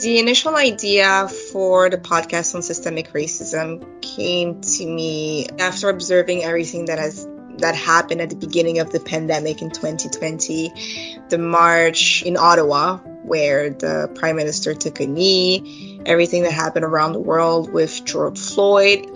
The 0.00 0.18
initial 0.18 0.54
idea 0.54 1.26
for 1.28 1.88
the 1.88 1.96
podcast 1.96 2.54
on 2.54 2.60
systemic 2.60 3.14
racism 3.14 4.02
came 4.02 4.60
to 4.60 4.86
me 4.86 5.48
after 5.58 5.88
observing 5.88 6.44
everything 6.44 6.86
that 6.86 6.98
has 6.98 7.26
that 7.58 7.74
happened 7.74 8.20
at 8.20 8.28
the 8.28 8.36
beginning 8.36 8.80
of 8.80 8.92
the 8.92 9.00
pandemic 9.00 9.62
in 9.62 9.70
2020, 9.70 11.24
the 11.30 11.38
march 11.38 12.22
in 12.22 12.36
Ottawa 12.36 12.98
where 13.26 13.70
the 13.70 14.12
prime 14.14 14.36
minister 14.36 14.74
took 14.74 15.00
a 15.00 15.06
knee, 15.06 16.00
everything 16.04 16.42
that 16.42 16.52
happened 16.52 16.84
around 16.84 17.12
the 17.12 17.20
world 17.20 17.72
with 17.72 18.04
George 18.04 18.38
Floyd. 18.38 19.06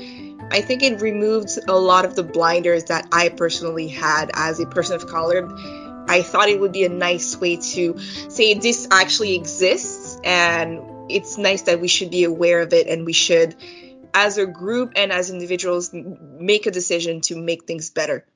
I 0.51 0.63
think 0.63 0.83
it 0.83 1.03
removed 1.03 1.59
a 1.69 1.79
lot 1.79 2.07
of 2.07 2.17
the 2.17 2.23
blinders 2.23 2.85
that 2.85 3.07
I 3.13 3.29
personally 3.29 3.89
had 3.89 4.31
as 4.33 4.59
a 4.59 4.67
person 4.67 4.97
of 4.97 5.07
color. 5.07 5.47
I 6.09 6.23
thought 6.23 6.49
it 6.49 6.59
would 6.59 6.73
be 6.73 6.85
a 6.85 6.89
nice 6.89 7.37
way 7.37 7.57
to 7.57 7.99
say 8.31 8.55
this 8.55 8.89
actually 8.91 9.37
exists 9.37 10.00
and 10.25 10.81
it's 11.11 11.39
nice 11.39 11.63
that 11.63 11.81
we 11.81 11.89
should 11.89 12.11
be 12.11 12.25
aware 12.25 12.61
of 12.61 12.73
it 12.73 12.87
and 12.87 13.05
we 13.05 13.13
should 13.13 13.57
as 14.15 14.39
a 14.39 14.47
group 14.47 14.93
and 14.97 15.13
as 15.13 15.31
individuals 15.31 15.91
make 15.93 16.67
a 16.67 16.71
decision 16.71 17.21
to 17.23 17.37
make 17.37 17.65
things 17.65 17.91
better. 17.91 18.27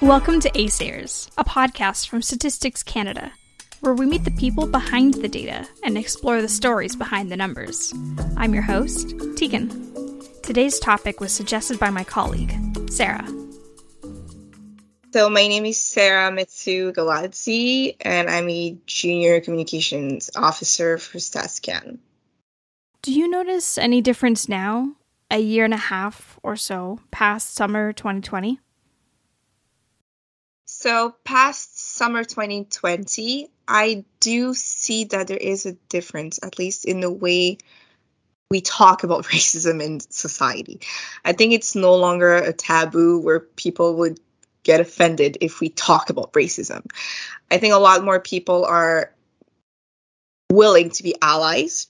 Welcome 0.00 0.40
to 0.40 0.50
ASARS, 0.50 1.30
a 1.38 1.44
podcast 1.44 2.08
from 2.08 2.20
Statistics 2.20 2.82
Canada, 2.82 3.32
where 3.80 3.94
we 3.94 4.06
meet 4.06 4.24
the 4.24 4.30
people 4.32 4.66
behind 4.66 5.14
the 5.14 5.28
data 5.28 5.66
and 5.82 5.96
explore 5.96 6.42
the 6.42 6.48
stories 6.48 6.94
behind 6.94 7.32
the 7.32 7.36
numbers. 7.36 7.94
I'm 8.36 8.52
your 8.52 8.64
host, 8.64 9.14
Tegan. 9.36 9.70
Today's 10.42 10.78
topic 10.78 11.20
was 11.20 11.32
suggested 11.32 11.78
by 11.78 11.88
my 11.88 12.04
colleague, 12.04 12.54
Sarah. 12.90 13.26
So, 15.14 15.30
my 15.30 15.46
name 15.46 15.64
is 15.64 15.80
Sarah 15.80 16.32
Mitsu 16.32 16.92
Galadzi, 16.92 17.94
and 18.00 18.28
I'm 18.28 18.48
a 18.50 18.76
junior 18.84 19.40
communications 19.40 20.28
officer 20.34 20.98
for 20.98 21.18
StatsCan. 21.18 21.98
Do 23.00 23.12
you 23.12 23.28
notice 23.28 23.78
any 23.78 24.00
difference 24.00 24.48
now, 24.48 24.96
a 25.30 25.38
year 25.38 25.64
and 25.64 25.72
a 25.72 25.76
half 25.76 26.40
or 26.42 26.56
so 26.56 26.98
past 27.12 27.54
summer 27.54 27.92
2020? 27.92 28.58
So, 30.64 31.14
past 31.22 31.78
summer 31.78 32.24
2020, 32.24 33.50
I 33.68 34.04
do 34.18 34.52
see 34.52 35.04
that 35.04 35.28
there 35.28 35.36
is 35.36 35.64
a 35.64 35.74
difference, 35.88 36.40
at 36.42 36.58
least 36.58 36.86
in 36.86 36.98
the 36.98 37.12
way 37.12 37.58
we 38.50 38.60
talk 38.60 39.04
about 39.04 39.24
racism 39.26 39.80
in 39.80 40.00
society. 40.00 40.80
I 41.24 41.34
think 41.34 41.52
it's 41.52 41.76
no 41.76 41.94
longer 41.94 42.34
a 42.34 42.52
taboo 42.52 43.20
where 43.20 43.38
people 43.38 43.94
would 43.98 44.18
get 44.64 44.80
offended 44.80 45.38
if 45.40 45.60
we 45.60 45.68
talk 45.68 46.10
about 46.10 46.32
racism. 46.32 46.84
I 47.50 47.58
think 47.58 47.74
a 47.74 47.78
lot 47.78 48.04
more 48.04 48.18
people 48.18 48.64
are 48.64 49.12
willing 50.50 50.90
to 50.90 51.02
be 51.02 51.14
allies. 51.22 51.88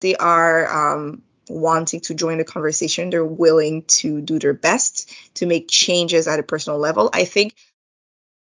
They 0.00 0.16
are 0.16 0.96
um, 0.96 1.22
wanting 1.48 2.00
to 2.00 2.14
join 2.14 2.38
the 2.38 2.44
conversation. 2.44 3.10
They're 3.10 3.24
willing 3.24 3.84
to 3.84 4.20
do 4.20 4.38
their 4.38 4.52
best 4.52 5.10
to 5.34 5.46
make 5.46 5.68
changes 5.68 6.26
at 6.26 6.40
a 6.40 6.42
personal 6.42 6.78
level. 6.78 7.08
I 7.12 7.24
think 7.24 7.54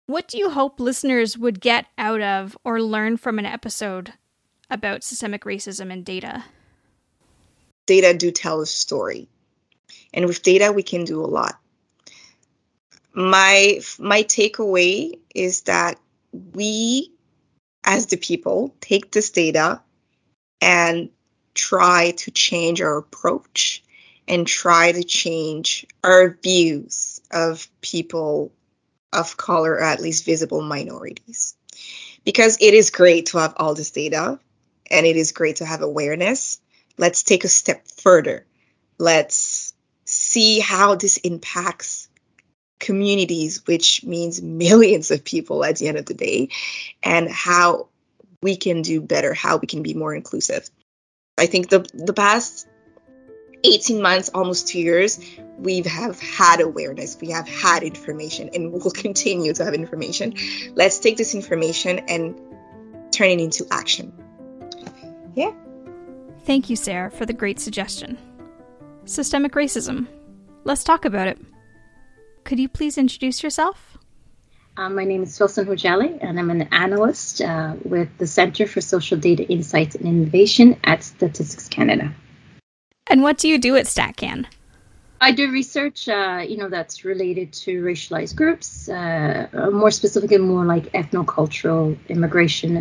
what 0.07 0.27
do 0.27 0.39
you 0.39 0.51
hope 0.51 0.81
listeners 0.81 1.39
would 1.39 1.61
get 1.61 1.87
out 1.97 2.21
of 2.21 2.59
or 2.65 2.83
learn 2.83 3.17
from 3.17 3.39
an 3.39 3.47
episode 3.47 4.13
about 4.69 5.05
systemic 5.05 5.45
racism 5.45 5.93
and 5.93 6.05
data? 6.05 6.45
Data 7.87 8.13
do 8.13 8.33
tell 8.33 8.61
a 8.61 8.67
story. 8.67 9.29
And 10.13 10.27
with 10.27 10.43
data 10.43 10.73
we 10.73 10.83
can 10.83 11.05
do 11.05 11.25
a 11.25 11.27
lot. 11.27 11.61
My 13.13 13.81
my 13.99 14.23
takeaway 14.23 15.19
is 15.35 15.63
that 15.63 15.99
we 16.33 17.13
as 17.85 18.07
the 18.07 18.17
people 18.17 18.75
take 18.81 19.11
this 19.11 19.31
data 19.31 19.81
and 20.61 21.11
try 21.55 22.13
to 22.13 22.31
change 22.31 22.81
our 22.81 22.97
approach 22.99 23.83
and 24.29 24.47
try 24.47 24.93
to 24.93 25.03
change 25.03 25.87
our 26.05 26.39
views 26.43 27.21
of 27.31 27.69
people 27.81 28.53
of 29.13 29.37
color 29.37 29.73
or 29.73 29.83
at 29.83 30.01
least 30.01 30.25
visible 30.25 30.63
minorities. 30.63 31.57
Because 32.25 32.59
it 32.61 32.75
is 32.75 32.91
great 32.91 33.27
to 33.27 33.39
have 33.39 33.55
all 33.57 33.75
this 33.75 33.91
data 33.91 34.39
and 34.91 35.07
it 35.07 35.17
is 35.17 35.33
great 35.33 35.57
to 35.57 35.65
have 35.65 35.83
awareness. 35.83 36.61
Let's 36.97 37.23
take 37.23 37.45
a 37.45 37.49
step 37.49 37.89
further. 37.89 38.47
Let's 38.99 39.73
see 40.05 40.61
how 40.61 40.97
this 40.97 41.17
impacts 41.17 42.09
communities, 42.81 43.65
which 43.67 44.03
means 44.05 44.43
millions 44.43 45.11
of 45.11 45.23
people 45.23 45.65
at 45.65 45.77
the 45.77 45.87
end 45.87 45.99
of 45.99 46.07
the 46.07 46.15
day, 46.15 46.49
and 47.03 47.31
how 47.31 47.89
we 48.43 48.57
can 48.57 48.83
do 48.83 49.01
better, 49.01 49.35
how 49.35 49.59
we 49.59 49.67
can 49.67 49.83
be 49.83 49.95
more 49.95 50.15
inclusive. 50.15 50.69
I 51.39 51.47
think 51.47 51.69
the 51.69 51.89
the 51.95 52.13
past 52.13 52.67
18 53.63 54.01
months, 54.01 54.31
almost 54.35 54.69
two 54.69 54.81
years, 54.81 55.21
we 55.59 55.83
have 55.83 56.19
had 56.21 56.61
awareness, 56.61 57.19
we 57.21 57.31
have 57.31 57.47
had 57.47 57.83
information, 57.83 58.51
and 58.55 58.73
we'll 58.73 58.91
continue 58.91 59.53
to 59.53 59.65
have 59.65 59.75
information. 59.75 60.35
Let's 60.75 60.99
take 60.99 61.17
this 61.17 61.35
information 61.35 62.01
and 62.01 62.41
turn 63.13 63.29
it 63.29 63.41
into 63.41 63.67
action. 63.71 64.13
Yeah. 65.35 65.53
Thank 66.45 66.71
you, 66.71 66.77
Sarah, 66.77 67.11
for 67.11 67.27
the 67.27 67.33
great 67.33 67.61
suggestion. 67.61 68.19
Systemic 69.05 69.53
racism. 69.53 70.07
Let's 70.65 70.85
talk 70.85 71.05
about 71.05 71.29
it. 71.29 71.39
Could 72.45 72.59
you 72.59 72.69
please 72.69 72.99
introduce 72.99 73.43
yourself? 73.43 73.99
Um, 74.77 74.95
my 74.95 75.05
name 75.05 75.25
is 75.25 75.39
Filsan 75.39 75.67
Hujaleh, 75.67 76.19
and 76.23 76.39
I'm 76.39 76.51
an 76.51 76.63
analyst 76.73 77.41
uh, 77.41 77.75
with 77.85 78.09
the 78.19 78.27
Center 78.27 78.67
for 78.67 78.81
Social 78.81 79.19
Data 79.19 79.47
Insights 79.47 79.95
and 79.95 80.07
Innovation 80.07 80.79
at 80.85 81.03
Statistics 81.03 81.69
Canada. 81.69 82.15
And 83.09 83.23
what 83.23 83.39
do 83.39 83.49
you 83.49 83.59
do 83.59 83.77
at 83.77 83.87
StatCan? 83.87 84.47
I 85.23 85.33
do 85.33 85.51
research, 85.51 86.09
uh, 86.09 86.43
you 86.49 86.57
know, 86.57 86.71
that's 86.71 87.05
related 87.05 87.53
to 87.65 87.83
racialized 87.83 88.37
groups, 88.37 88.89
uh, 88.89 89.49
more 89.71 89.91
specifically, 89.91 90.39
more 90.39 90.65
like 90.65 90.91
ethnocultural 90.93 91.99
immigration 92.09 92.77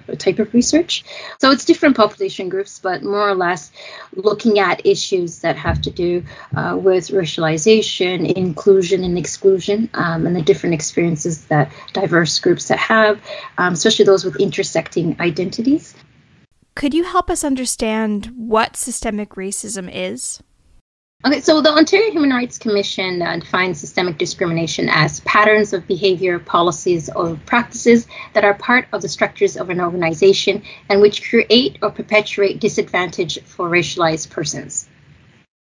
um, 0.00 0.16
type 0.16 0.38
of 0.38 0.54
research. 0.54 1.04
So 1.40 1.50
it's 1.50 1.64
different 1.64 1.96
population 1.96 2.48
groups, 2.48 2.78
but 2.78 3.02
more 3.02 3.28
or 3.28 3.34
less 3.34 3.72
looking 4.14 4.60
at 4.60 4.86
issues 4.86 5.40
that 5.40 5.56
have 5.56 5.82
to 5.82 5.90
do 5.90 6.22
uh, 6.56 6.78
with 6.80 7.08
racialization, 7.08 8.32
inclusion, 8.34 9.02
and 9.02 9.18
exclusion, 9.18 9.90
um, 9.94 10.28
and 10.28 10.36
the 10.36 10.42
different 10.42 10.74
experiences 10.74 11.46
that 11.46 11.72
diverse 11.92 12.38
groups 12.38 12.68
that 12.68 12.78
have, 12.78 13.20
um, 13.58 13.72
especially 13.72 14.04
those 14.04 14.24
with 14.24 14.36
intersecting 14.36 15.16
identities. 15.18 15.96
Could 16.76 16.94
you 16.94 17.02
help 17.02 17.28
us 17.28 17.42
understand 17.42 18.26
what 18.36 18.76
systemic 18.76 19.30
racism 19.30 19.90
is? 19.92 20.40
Okay, 21.22 21.42
so 21.42 21.60
the 21.60 21.68
Ontario 21.68 22.10
Human 22.12 22.30
Rights 22.30 22.56
Commission 22.56 23.20
uh, 23.20 23.36
defines 23.36 23.78
systemic 23.78 24.16
discrimination 24.16 24.88
as 24.88 25.20
patterns 25.20 25.74
of 25.74 25.86
behavior, 25.86 26.38
policies, 26.38 27.10
or 27.10 27.38
practices 27.44 28.06
that 28.32 28.42
are 28.42 28.54
part 28.54 28.86
of 28.94 29.02
the 29.02 29.08
structures 29.10 29.58
of 29.58 29.68
an 29.68 29.82
organization 29.82 30.62
and 30.88 31.02
which 31.02 31.28
create 31.28 31.76
or 31.82 31.90
perpetuate 31.90 32.58
disadvantage 32.58 33.38
for 33.42 33.68
racialized 33.68 34.30
persons. 34.30 34.88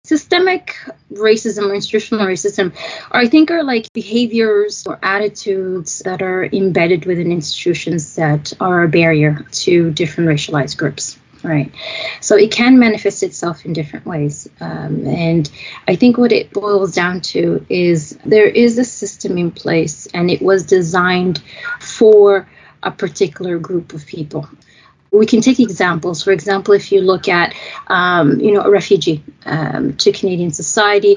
Systemic 0.04 0.76
racism 1.10 1.70
or 1.70 1.75
institutional 1.75 2.26
racism, 2.26 2.75
or 3.10 3.20
I 3.20 3.26
think, 3.26 3.50
are 3.50 3.62
like 3.62 3.91
behaviors 3.94 4.86
or 4.86 4.98
attitudes 5.03 6.00
that 6.00 6.20
are 6.20 6.44
embedded 6.44 7.06
within 7.06 7.32
institutions 7.32 8.16
that 8.16 8.53
are 8.60 8.82
a 8.82 8.88
barrier 8.88 9.47
to 9.50 9.92
different 9.92 10.28
racialized 10.28 10.76
groups. 10.76 11.19
Right. 11.43 11.72
So 12.21 12.37
it 12.37 12.50
can 12.50 12.78
manifest 12.78 13.22
itself 13.22 13.65
in 13.65 13.72
different 13.72 14.06
ways. 14.06 14.49
Um, 14.60 15.06
and 15.06 15.49
I 15.87 15.94
think 15.94 16.19
what 16.19 16.32
it 16.32 16.53
boils 16.53 16.94
down 16.94 17.21
to 17.32 17.65
is 17.69 18.19
there 18.25 18.49
is 18.49 18.76
a 18.78 18.84
system 18.84 19.38
in 19.38 19.53
place 19.53 20.06
and 20.12 20.31
it 20.31 20.43
was 20.43 20.65
designed 20.65 21.41
for 21.81 22.48
a 22.82 22.91
particular 22.91 23.59
group 23.59 23.93
of 23.93 24.04
people 24.06 24.48
we 25.10 25.27
can 25.27 25.41
take 25.41 25.60
examples. 25.60 26.22
For 26.22 26.33
example, 26.33 26.74
if 26.74 26.92
you 26.92 27.01
look 27.01 27.28
at, 27.28 27.54
um, 27.86 28.41
you 28.41 28.53
know, 28.53 28.62
a 28.62 28.71
refugee 28.71 29.22
um, 29.47 29.97
to 29.97 30.12
Canadian 30.12 30.53
society 30.53 31.16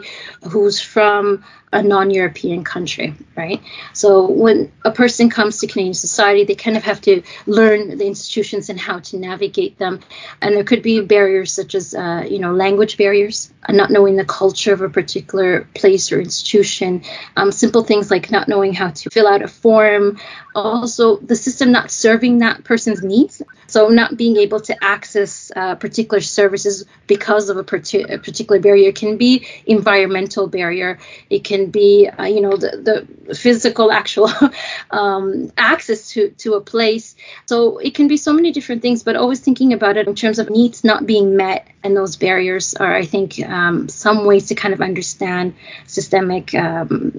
who's 0.49 0.79
from 0.79 1.43
a 1.73 1.81
non-European 1.81 2.63
country, 2.63 3.13
right? 3.35 3.61
So 3.93 4.29
when 4.29 4.71
a 4.83 4.91
person 4.91 5.29
comes 5.29 5.59
to 5.59 5.67
Canadian 5.67 5.93
society, 5.93 6.43
they 6.43 6.55
kind 6.55 6.75
of 6.75 6.83
have 6.83 6.99
to 7.01 7.21
learn 7.45 7.97
the 7.97 8.05
institutions 8.05 8.69
and 8.69 8.79
how 8.79 8.99
to 8.99 9.17
navigate 9.17 9.77
them, 9.77 10.01
and 10.41 10.55
there 10.55 10.63
could 10.65 10.83
be 10.83 10.99
barriers 11.01 11.51
such 11.51 11.75
as, 11.75 11.93
uh, 11.93 12.25
you 12.29 12.39
know, 12.39 12.53
language 12.53 12.97
barriers, 12.97 13.53
uh, 13.63 13.71
not 13.71 13.89
knowing 13.89 14.17
the 14.17 14.25
culture 14.25 14.73
of 14.73 14.81
a 14.81 14.89
particular 14.89 15.67
place 15.73 16.11
or 16.11 16.19
institution, 16.19 17.03
um, 17.37 17.51
simple 17.51 17.83
things 17.83 18.11
like 18.11 18.31
not 18.31 18.47
knowing 18.47 18.73
how 18.73 18.89
to 18.89 19.09
fill 19.09 19.27
out 19.27 19.41
a 19.41 19.47
form, 19.47 20.19
also 20.53 21.17
the 21.17 21.35
system 21.35 21.71
not 21.71 21.89
serving 21.89 22.39
that 22.39 22.63
person's 22.63 23.01
needs, 23.01 23.41
so 23.67 23.87
not 23.87 24.17
being 24.17 24.35
able 24.35 24.59
to 24.59 24.75
access 24.83 25.51
uh, 25.55 25.75
particular 25.75 26.19
services 26.19 26.85
because 27.07 27.49
of 27.49 27.55
a, 27.55 27.61
a 27.61 28.17
particular 28.17 28.59
barrier 28.59 28.91
can 28.91 29.17
be 29.17 29.47
environmental 29.65 30.47
barrier. 30.47 30.99
It 31.29 31.45
can 31.45 31.60
can 31.61 31.71
be, 31.71 32.07
uh, 32.07 32.25
you 32.25 32.41
know, 32.41 32.55
the, 32.57 33.07
the 33.27 33.35
physical 33.35 33.91
actual 33.91 34.29
um, 34.91 35.51
access 35.57 36.09
to, 36.11 36.29
to 36.31 36.53
a 36.53 36.61
place. 36.61 37.15
So 37.45 37.77
it 37.77 37.95
can 37.95 38.07
be 38.07 38.17
so 38.17 38.33
many 38.33 38.51
different 38.51 38.81
things, 38.81 39.03
but 39.03 39.15
always 39.15 39.39
thinking 39.39 39.73
about 39.73 39.97
it 39.97 40.07
in 40.07 40.15
terms 40.15 40.39
of 40.39 40.49
needs 40.49 40.83
not 40.83 41.05
being 41.05 41.35
met 41.35 41.67
and 41.83 41.95
those 41.95 42.17
barriers 42.17 42.75
are, 42.75 42.95
I 42.95 43.05
think, 43.05 43.39
um, 43.39 43.89
some 43.89 44.25
ways 44.25 44.47
to 44.47 44.55
kind 44.55 44.73
of 44.73 44.81
understand 44.81 45.55
systemic 45.87 46.53
um, 46.53 47.13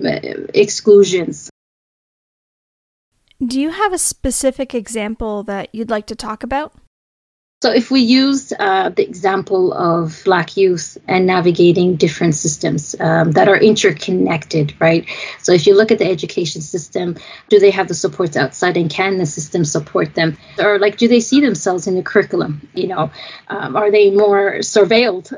exclusions. 0.54 1.50
Do 3.44 3.60
you 3.60 3.70
have 3.70 3.92
a 3.92 3.98
specific 3.98 4.72
example 4.72 5.42
that 5.44 5.74
you'd 5.74 5.90
like 5.90 6.06
to 6.06 6.14
talk 6.14 6.44
about? 6.44 6.72
So, 7.62 7.70
if 7.70 7.92
we 7.92 8.00
use 8.00 8.52
uh, 8.58 8.88
the 8.88 9.04
example 9.04 9.72
of 9.72 10.20
Black 10.24 10.56
youth 10.56 10.98
and 11.06 11.28
navigating 11.28 11.94
different 11.94 12.34
systems 12.34 12.96
um, 12.98 13.30
that 13.32 13.46
are 13.46 13.56
interconnected, 13.56 14.74
right? 14.80 15.06
So, 15.38 15.52
if 15.52 15.68
you 15.68 15.76
look 15.76 15.92
at 15.92 16.00
the 16.00 16.10
education 16.10 16.60
system, 16.60 17.16
do 17.50 17.60
they 17.60 17.70
have 17.70 17.86
the 17.86 17.94
supports 17.94 18.36
outside 18.36 18.76
and 18.76 18.90
can 18.90 19.18
the 19.18 19.26
system 19.26 19.64
support 19.64 20.16
them? 20.16 20.36
Or, 20.58 20.80
like, 20.80 20.96
do 20.96 21.06
they 21.06 21.20
see 21.20 21.40
themselves 21.40 21.86
in 21.86 21.94
the 21.94 22.02
curriculum? 22.02 22.68
You 22.74 22.88
know, 22.88 23.12
um, 23.46 23.76
are 23.76 23.92
they 23.92 24.10
more 24.10 24.54
surveilled? 24.54 25.32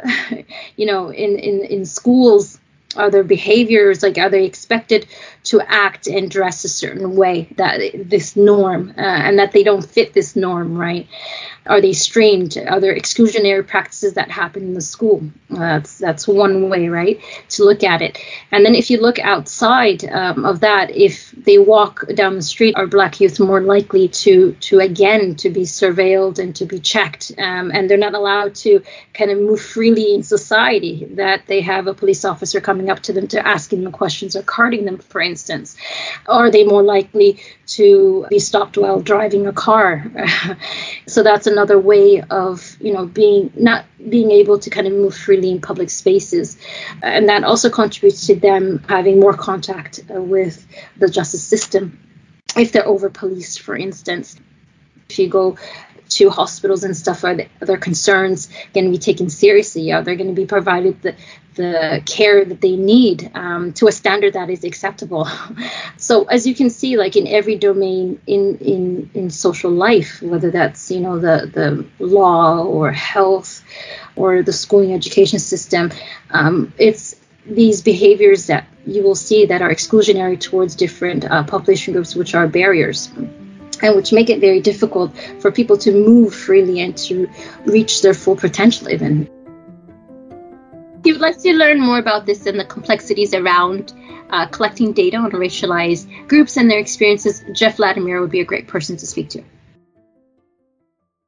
you 0.76 0.87
know, 0.87 1.11
in, 1.11 1.38
in, 1.38 1.61
in 1.67 1.85
schools, 1.85 2.59
are 2.97 3.11
their 3.11 3.25
behaviors 3.25 4.03
like 4.03 4.19
are 4.19 4.31
they 4.31 4.44
expected 4.44 5.06
to 5.44 5.61
act 5.61 6.06
and 6.06 6.31
dress 6.31 6.64
a 6.64 6.69
certain 6.69 7.17
way 7.17 7.49
that 7.56 7.81
this 7.94 8.37
norm 8.37 8.94
uh, 8.96 9.00
and 9.00 9.38
that 9.38 9.52
they 9.52 9.62
don't 9.62 9.85
fit 9.85 10.12
this 10.14 10.35
norm 10.37 10.76
right 10.76 11.06
are 11.67 11.81
they 11.81 11.93
streamed? 11.93 12.58
Are 12.58 12.81
there 12.81 12.94
exclusionary 12.94 13.67
practices 13.67 14.14
that 14.14 14.31
happen 14.31 14.64
in 14.64 14.75
the 14.75 14.81
school? 14.82 15.23
Uh, 15.50 15.58
that's 15.58 15.99
that's 15.99 16.29
one 16.29 16.69
way, 16.69 16.88
right, 16.88 17.20
to 17.50 17.64
look 17.64 17.82
at 17.82 18.02
it. 18.02 18.19
And 18.50 18.67
then 18.67 18.75
if 18.75 18.91
you 18.91 19.00
look 19.00 19.19
outside 19.19 20.05
um, 20.05 20.44
of 20.44 20.61
that, 20.61 20.91
if 20.91 21.31
they 21.32 21.58
walk 21.58 22.06
down 22.14 22.37
the 22.37 22.43
street, 22.43 22.76
are 22.76 22.87
Black 22.87 23.20
youth 23.20 23.40
more 23.40 23.62
likely 23.62 24.08
to 24.08 24.52
to 24.52 24.81
again 24.81 25.37
to 25.37 25.49
be 25.49 25.62
surveilled 25.62 26.38
and 26.38 26.55
to 26.56 26.67
be 26.67 26.79
checked? 26.79 27.32
Um, 27.38 27.70
and 27.73 27.88
they're 27.88 27.97
not 27.97 28.14
allowed 28.14 28.55
to 28.56 28.82
kind 29.14 29.31
of 29.31 29.38
move 29.38 29.61
freely 29.61 30.14
in 30.14 30.23
society. 30.23 31.06
That 31.12 31.47
they 31.47 31.62
have 31.62 31.87
a 31.87 31.94
police 31.94 32.25
officer 32.26 32.61
coming 32.61 32.90
up 32.90 33.00
to 33.00 33.12
them 33.12 33.26
to 33.29 33.47
asking 33.47 33.85
them 33.85 33.93
questions 33.93 34.37
or 34.37 34.43
carding 34.43 34.85
them, 34.85 34.99
for 34.99 35.20
instance. 35.20 35.34
Are 36.27 36.51
they 36.51 36.65
more 36.65 36.83
likely 36.83 37.41
to 37.67 38.27
be 38.29 38.39
stopped 38.39 38.77
while 38.77 39.01
driving 39.01 39.47
a 39.47 39.53
car. 39.53 40.05
so 41.07 41.23
that's 41.23 41.47
another 41.47 41.79
way 41.79 42.21
of, 42.21 42.77
you 42.81 42.93
know, 42.93 43.07
being 43.07 43.53
not 43.57 43.87
being 44.09 44.31
able 44.31 44.59
to 44.59 44.71
kind 44.71 44.87
of 44.87 44.93
move 44.93 45.17
freely 45.17 45.51
in 45.51 45.61
public 45.61 45.91
spaces. 45.91 46.59
And 47.03 47.29
that 47.29 47.45
also 47.45 47.71
contributes 47.71 48.27
to 48.27 48.35
them 48.35 48.85
having 48.89 49.21
more 49.21 49.35
contact 49.35 50.01
with 50.09 50.67
the 50.97 51.09
justice 51.09 51.45
system 51.45 51.99
if 52.57 52.73
they're 52.73 52.87
over 52.87 53.11
policed, 53.11 53.61
for 53.61 53.77
instance. 53.77 54.37
If 55.09 55.19
you 55.19 55.29
go 55.29 55.57
to 56.16 56.31
hospitals 56.31 56.84
and 56.84 56.96
stuff, 56.96 57.25
are, 57.25 57.37
their 57.61 57.76
concerns 57.76 58.49
going 58.72 58.87
to 58.87 58.90
be 58.90 58.99
taken 58.99 59.31
seriously? 59.31 59.93
Are 59.93 60.02
they 60.02 60.16
going 60.16 60.28
to 60.28 60.34
be 60.34 60.46
provided 60.46 61.02
the, 61.02 61.14
the 61.55 62.02
care 62.05 62.44
that 62.44 62.61
they 62.61 62.76
need 62.76 63.31
um, 63.34 63.72
to 63.75 63.87
a 63.87 63.93
standard 63.93 64.34
that 64.34 64.50
is 64.50 64.64
acceptable. 64.64 65.28
so 65.96 66.25
as 66.25 66.46
you 66.46 66.55
can 66.55 66.70
see, 66.70 66.96
like 66.96 67.16
in 67.16 67.26
every 67.26 67.56
domain 67.56 68.20
in 68.26 68.58
in 68.58 69.11
in 69.14 69.31
social 69.31 69.70
life, 69.70 70.20
whether 70.22 70.50
that's 70.50 70.90
you 70.90 71.00
know 71.00 71.19
the 71.19 71.50
the 71.52 72.05
law 72.05 72.62
or 72.62 72.93
health 72.93 73.62
or 74.16 74.43
the 74.43 74.52
schooling 74.52 74.93
education 74.93 75.38
system, 75.38 75.90
um, 76.31 76.72
it's 76.78 77.16
these 77.46 77.82
behaviors 77.82 78.46
that 78.46 78.66
you 78.87 79.02
will 79.02 79.14
see 79.14 79.46
that 79.46 79.62
are 79.62 79.70
exclusionary 79.70 80.40
towards 80.40 80.75
different 80.75 81.25
uh, 81.25 81.43
population 81.44 81.93
groups, 81.93 82.14
which 82.14 82.34
are 82.34 82.49
barriers 82.49 83.11
and 83.82 83.97
which 83.97 84.12
make 84.12 84.31
it 84.31 84.41
very 84.41 84.61
difficult 84.61 85.17
for 85.41 85.50
people 85.50 85.76
to 85.79 85.93
move 85.93 86.35
freely 86.35 86.81
and 86.81 86.97
to 86.97 87.29
reach 87.65 88.03
their 88.03 88.15
full 88.15 88.37
potential 88.37 88.88
even. 88.91 89.29
If 90.99 91.06
you'd 91.06 91.21
like 91.21 91.38
to 91.43 91.53
learn 91.53 91.81
more 91.81 91.99
about 91.99 92.25
this 92.25 92.47
and 92.47 92.59
the 92.59 92.65
complexities 92.65 93.35
around 93.35 93.93
uh, 94.31 94.47
collecting 94.47 94.93
data 94.93 95.19
on 95.19 95.32
racialized 95.32 96.29
groups 96.29 96.56
and 96.56 96.71
their 96.71 96.79
experiences, 96.79 97.44
Jeff 97.53 97.79
Latimer 97.79 98.21
would 98.21 98.31
be 98.31 98.41
a 98.41 98.44
great 98.44 98.69
person 98.69 98.97
to 98.97 99.06
speak 99.06 99.29
to. 99.31 99.44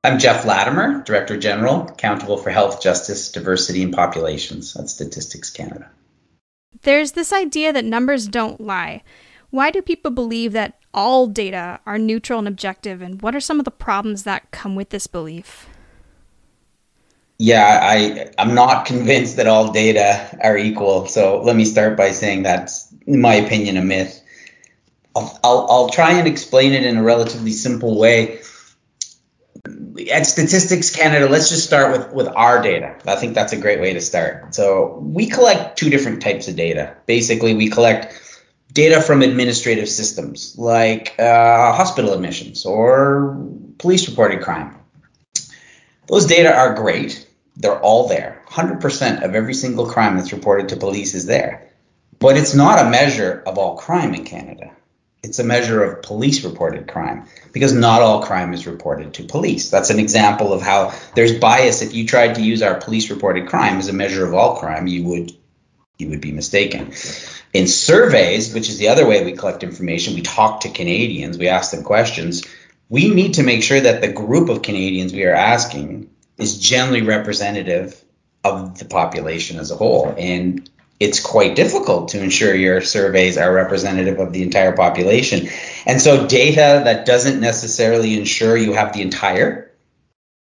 I'm 0.02 0.19
Jeff 0.19 0.44
Latimer, 0.46 1.02
Director 1.02 1.37
General, 1.37 1.88
accountable 1.88 2.37
for 2.37 2.50
health, 2.50 2.81
justice, 2.81 3.32
diversity, 3.32 3.82
and 3.82 3.93
populations 3.93 4.76
at 4.76 4.88
Statistics 4.88 5.50
Canada. 5.50 5.90
There's 6.82 7.12
this 7.12 7.32
idea 7.32 7.72
that 7.72 7.84
numbers 7.84 8.28
don't 8.28 8.60
lie. 8.60 9.02
Why 9.50 9.70
do 9.70 9.81
people 9.82 10.10
believe 10.10 10.52
that 10.52 10.78
all 10.93 11.26
data 11.26 11.81
are 11.87 11.98
neutral 11.98 12.38
and 12.38 12.48
objective, 12.48 13.02
and 13.02 13.22
what 13.22 13.34
are 13.34 13.40
some 13.40 13.58
of 13.58 13.64
the 13.64 13.70
problems 13.70 14.25
that 14.25 14.50
come 14.50 14.75
with 14.75 14.90
this 14.90 15.06
belief? 15.06 15.69
yeah, 17.38 17.81
I 17.82 18.31
I'm 18.38 18.54
not 18.54 18.87
convinced 18.87 19.37
that 19.37 19.46
all 19.46 19.72
data 19.72 20.38
are 20.43 20.56
equal. 20.56 21.06
So 21.06 21.43
let 21.43 21.54
me 21.54 21.64
start 21.64 21.96
by 21.96 22.12
saying 22.12 22.44
that's, 22.44 22.93
in 23.06 23.20
my 23.20 23.34
opinion, 23.34 23.76
a 23.76 23.82
myth. 23.82 24.22
I'll, 25.14 25.38
I'll, 25.44 25.66
I'll 25.70 25.88
try 25.88 26.12
and 26.12 26.26
explain 26.26 26.72
it 26.72 26.84
in 26.84 26.96
a 26.96 27.02
relatively 27.02 27.52
simple 27.52 27.98
way. 27.98 28.40
At 30.12 30.26
Statistics 30.26 30.94
Canada, 30.94 31.28
let's 31.28 31.48
just 31.48 31.64
start 31.66 31.93
with, 31.93 32.12
with 32.12 32.28
our 32.28 32.62
data. 32.62 32.96
I 33.06 33.16
think 33.16 33.34
that's 33.34 33.52
a 33.52 33.56
great 33.56 33.81
way 33.81 33.94
to 33.94 34.00
start. 34.00 34.54
So 34.54 34.98
we 35.02 35.26
collect 35.26 35.78
two 35.78 35.90
different 35.90 36.22
types 36.22 36.48
of 36.48 36.56
data. 36.56 36.96
Basically, 37.06 37.54
we 37.54 37.69
collect 37.69 38.12
data 38.72 39.00
from 39.00 39.22
administrative 39.22 39.88
systems 39.88 40.56
like 40.58 41.18
uh, 41.18 41.72
hospital 41.72 42.12
admissions 42.12 42.66
or 42.66 43.48
police 43.78 44.08
reported 44.08 44.42
crime. 44.42 44.76
Those 46.08 46.26
data 46.26 46.54
are 46.54 46.74
great 46.74 47.26
they're 47.56 47.80
all 47.80 48.08
there. 48.08 48.42
100% 48.48 49.22
of 49.22 49.34
every 49.34 49.54
single 49.54 49.86
crime 49.86 50.16
that's 50.16 50.32
reported 50.32 50.68
to 50.68 50.76
police 50.76 51.14
is 51.14 51.26
there. 51.26 51.70
But 52.18 52.36
it's 52.36 52.54
not 52.54 52.84
a 52.84 52.90
measure 52.90 53.42
of 53.46 53.58
all 53.58 53.76
crime 53.76 54.14
in 54.14 54.24
Canada. 54.24 54.72
It's 55.22 55.38
a 55.38 55.44
measure 55.44 55.82
of 55.82 56.02
police 56.02 56.44
reported 56.44 56.86
crime 56.86 57.26
because 57.52 57.72
not 57.72 58.02
all 58.02 58.22
crime 58.22 58.54
is 58.54 58.66
reported 58.66 59.14
to 59.14 59.24
police. 59.24 59.70
That's 59.70 59.90
an 59.90 59.98
example 59.98 60.52
of 60.52 60.62
how 60.62 60.94
there's 61.14 61.38
bias. 61.38 61.82
If 61.82 61.94
you 61.94 62.06
tried 62.06 62.36
to 62.36 62.42
use 62.42 62.62
our 62.62 62.78
police 62.78 63.10
reported 63.10 63.48
crime 63.48 63.78
as 63.78 63.88
a 63.88 63.92
measure 63.92 64.24
of 64.24 64.34
all 64.34 64.56
crime, 64.56 64.86
you 64.86 65.04
would 65.04 65.32
you 65.98 66.08
would 66.10 66.20
be 66.20 66.32
mistaken. 66.32 66.93
In 67.52 67.66
surveys, 67.66 68.52
which 68.52 68.69
is 68.69 68.78
the 68.78 68.88
other 68.88 69.06
way 69.06 69.25
we 69.25 69.32
collect 69.32 69.62
information, 69.62 70.14
we 70.14 70.22
talk 70.22 70.60
to 70.60 70.70
Canadians, 70.70 71.38
we 71.38 71.48
ask 71.48 71.70
them 71.70 71.82
questions. 71.82 72.44
We 72.88 73.08
need 73.08 73.34
to 73.34 73.43
make 73.43 73.62
sure 73.62 73.81
that 73.81 74.00
the 74.00 74.12
group 74.12 74.48
of 74.48 74.62
Canadians 74.62 75.12
we 75.12 75.25
are 75.25 75.34
asking 75.34 76.10
is 76.38 76.58
generally 76.58 77.03
representative 77.03 78.03
of 78.44 78.79
the 78.79 78.84
population 78.84 79.58
as 79.58 79.70
a 79.70 79.76
whole. 79.76 80.15
And 80.17 80.69
it's 80.98 81.20
quite 81.20 81.56
difficult 81.56 82.08
to 82.08 82.22
ensure 82.22 82.55
your 82.55 82.81
surveys 82.81 83.36
are 83.36 83.53
representative 83.53 84.19
of 84.19 84.32
the 84.32 84.43
entire 84.43 84.72
population. 84.72 85.48
And 85.84 86.00
so 86.00 86.26
data 86.26 86.82
that 86.84 87.06
doesn't 87.06 87.41
necessarily 87.41 88.17
ensure 88.19 88.56
you 88.56 88.72
have 88.72 88.93
the 88.93 89.03
entire 89.03 89.66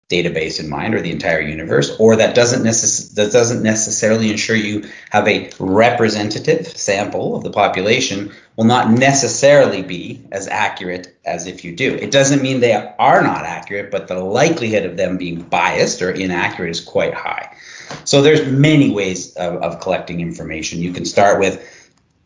database 0.09 0.59
in 0.59 0.67
mind 0.67 0.95
or 0.95 1.01
the 1.01 1.11
entire 1.11 1.39
universe 1.39 1.95
or 1.99 2.15
that 2.15 2.33
doesn't 2.33 2.63
necess- 2.63 3.13
that 3.13 3.31
doesn't 3.31 3.61
necessarily 3.61 4.31
ensure 4.31 4.55
you 4.55 4.83
have 5.11 5.27
a 5.27 5.51
representative 5.59 6.67
sample 6.75 7.35
of 7.35 7.43
the 7.43 7.51
population 7.51 8.31
will 8.55 8.65
not 8.65 8.89
necessarily 8.91 9.83
be 9.83 10.19
as 10.31 10.47
accurate 10.47 11.15
as 11.23 11.45
if 11.45 11.63
you 11.63 11.75
do. 11.75 11.93
It 11.93 12.09
doesn't 12.09 12.41
mean 12.41 12.59
they 12.59 12.73
are 12.73 13.21
not 13.21 13.45
accurate, 13.45 13.91
but 13.91 14.07
the 14.07 14.17
likelihood 14.19 14.85
of 14.85 14.97
them 14.97 15.17
being 15.17 15.41
biased 15.41 16.01
or 16.01 16.09
inaccurate 16.09 16.71
is 16.71 16.81
quite 16.81 17.13
high. 17.13 17.55
So 18.03 18.23
there's 18.23 18.51
many 18.51 18.89
ways 18.89 19.35
of, 19.35 19.61
of 19.61 19.79
collecting 19.79 20.21
information. 20.21 20.79
You 20.79 20.91
can 20.91 21.05
start 21.05 21.39
with 21.39 21.63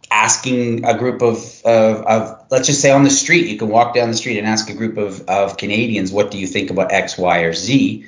asking 0.09 0.85
a 0.85 0.97
group 0.97 1.21
of, 1.21 1.61
of, 1.65 1.97
of, 2.05 2.42
let's 2.53 2.67
just 2.67 2.81
say 2.81 2.91
on 2.91 3.03
the 3.03 3.09
street, 3.09 3.47
you 3.47 3.57
can 3.57 3.67
walk 3.67 3.95
down 3.95 4.11
the 4.11 4.15
street 4.15 4.37
and 4.37 4.45
ask 4.45 4.69
a 4.69 4.75
group 4.75 4.97
of, 4.97 5.27
of 5.27 5.57
Canadians, 5.57 6.11
what 6.11 6.29
do 6.29 6.37
you 6.37 6.45
think 6.45 6.69
about 6.69 6.91
X, 6.91 7.17
Y, 7.17 7.39
or 7.39 7.51
Z? 7.51 8.05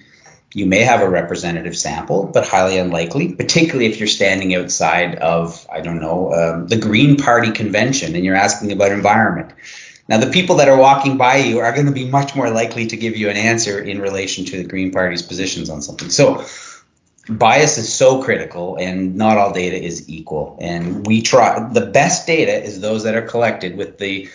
You 0.54 0.66
may 0.68 0.82
have 0.82 1.02
a 1.02 1.10
representative 1.10 1.76
sample, 1.76 2.28
but 2.28 2.48
highly 2.48 2.78
unlikely, 2.78 3.34
particularly 3.34 3.88
if 3.88 4.00
you're 4.00 4.08
standing 4.08 4.54
outside 4.54 5.16
of, 5.16 5.68
I 5.74 5.82
don't 5.82 6.00
know, 6.00 6.32
um, 6.32 6.68
the 6.68 6.78
Green 6.78 7.18
Party 7.18 7.52
convention 7.54 8.16
and 8.16 8.24
you're 8.24 8.36
asking 8.36 8.72
about 8.72 8.92
environment. 8.92 9.52
Now, 10.08 10.20
the 10.20 10.30
people 10.30 10.58
that 10.58 10.70
are 10.70 10.78
walking 10.78 11.18
by 11.18 11.38
you 11.38 11.62
are 11.62 11.74
going 11.74 11.88
to 11.88 11.92
be 11.92 12.08
much 12.08 12.36
more 12.36 12.52
likely 12.52 12.86
to 12.86 12.98
give 12.98 13.18
you 13.18 13.30
an 13.30 13.38
answer 13.38 13.80
in 13.80 14.00
relation 14.00 14.46
to 14.46 14.58
the 14.58 14.64
Green 14.64 14.92
Party's 14.92 15.24
positions 15.24 15.72
on 15.72 15.82
something. 15.82 16.12
So, 16.12 16.46
bias 17.30 17.78
is 17.78 17.94
so 17.94 18.22
critical 18.22 18.76
and 18.78 19.16
not 19.16 19.38
all 19.38 19.52
data 19.52 19.82
is 19.82 20.08
equal 20.10 20.58
and 20.62 21.06
we 21.08 21.22
try 21.22 21.68
the 21.74 21.86
best 21.86 22.28
data 22.28 22.64
is 22.64 22.82
those 22.82 23.04
that 23.04 23.16
are 23.16 23.22
collected 23.22 23.76
with 23.78 23.98
the 23.98 24.30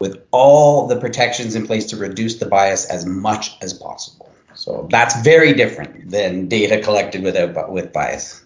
with 0.00 0.20
all 0.32 0.88
the 0.88 0.98
protections 0.98 1.54
in 1.54 1.64
place 1.66 1.86
to 1.86 1.96
reduce 1.96 2.36
the 2.36 2.46
bias 2.46 2.84
as 2.86 3.06
much 3.06 3.56
as 3.62 3.72
possible 3.72 4.28
so 4.54 4.86
that's 4.90 5.20
very 5.22 5.52
different 5.52 6.10
than 6.10 6.48
data 6.48 6.80
collected 6.82 7.22
without 7.22 7.72
with 7.72 7.92
bias 7.92 8.42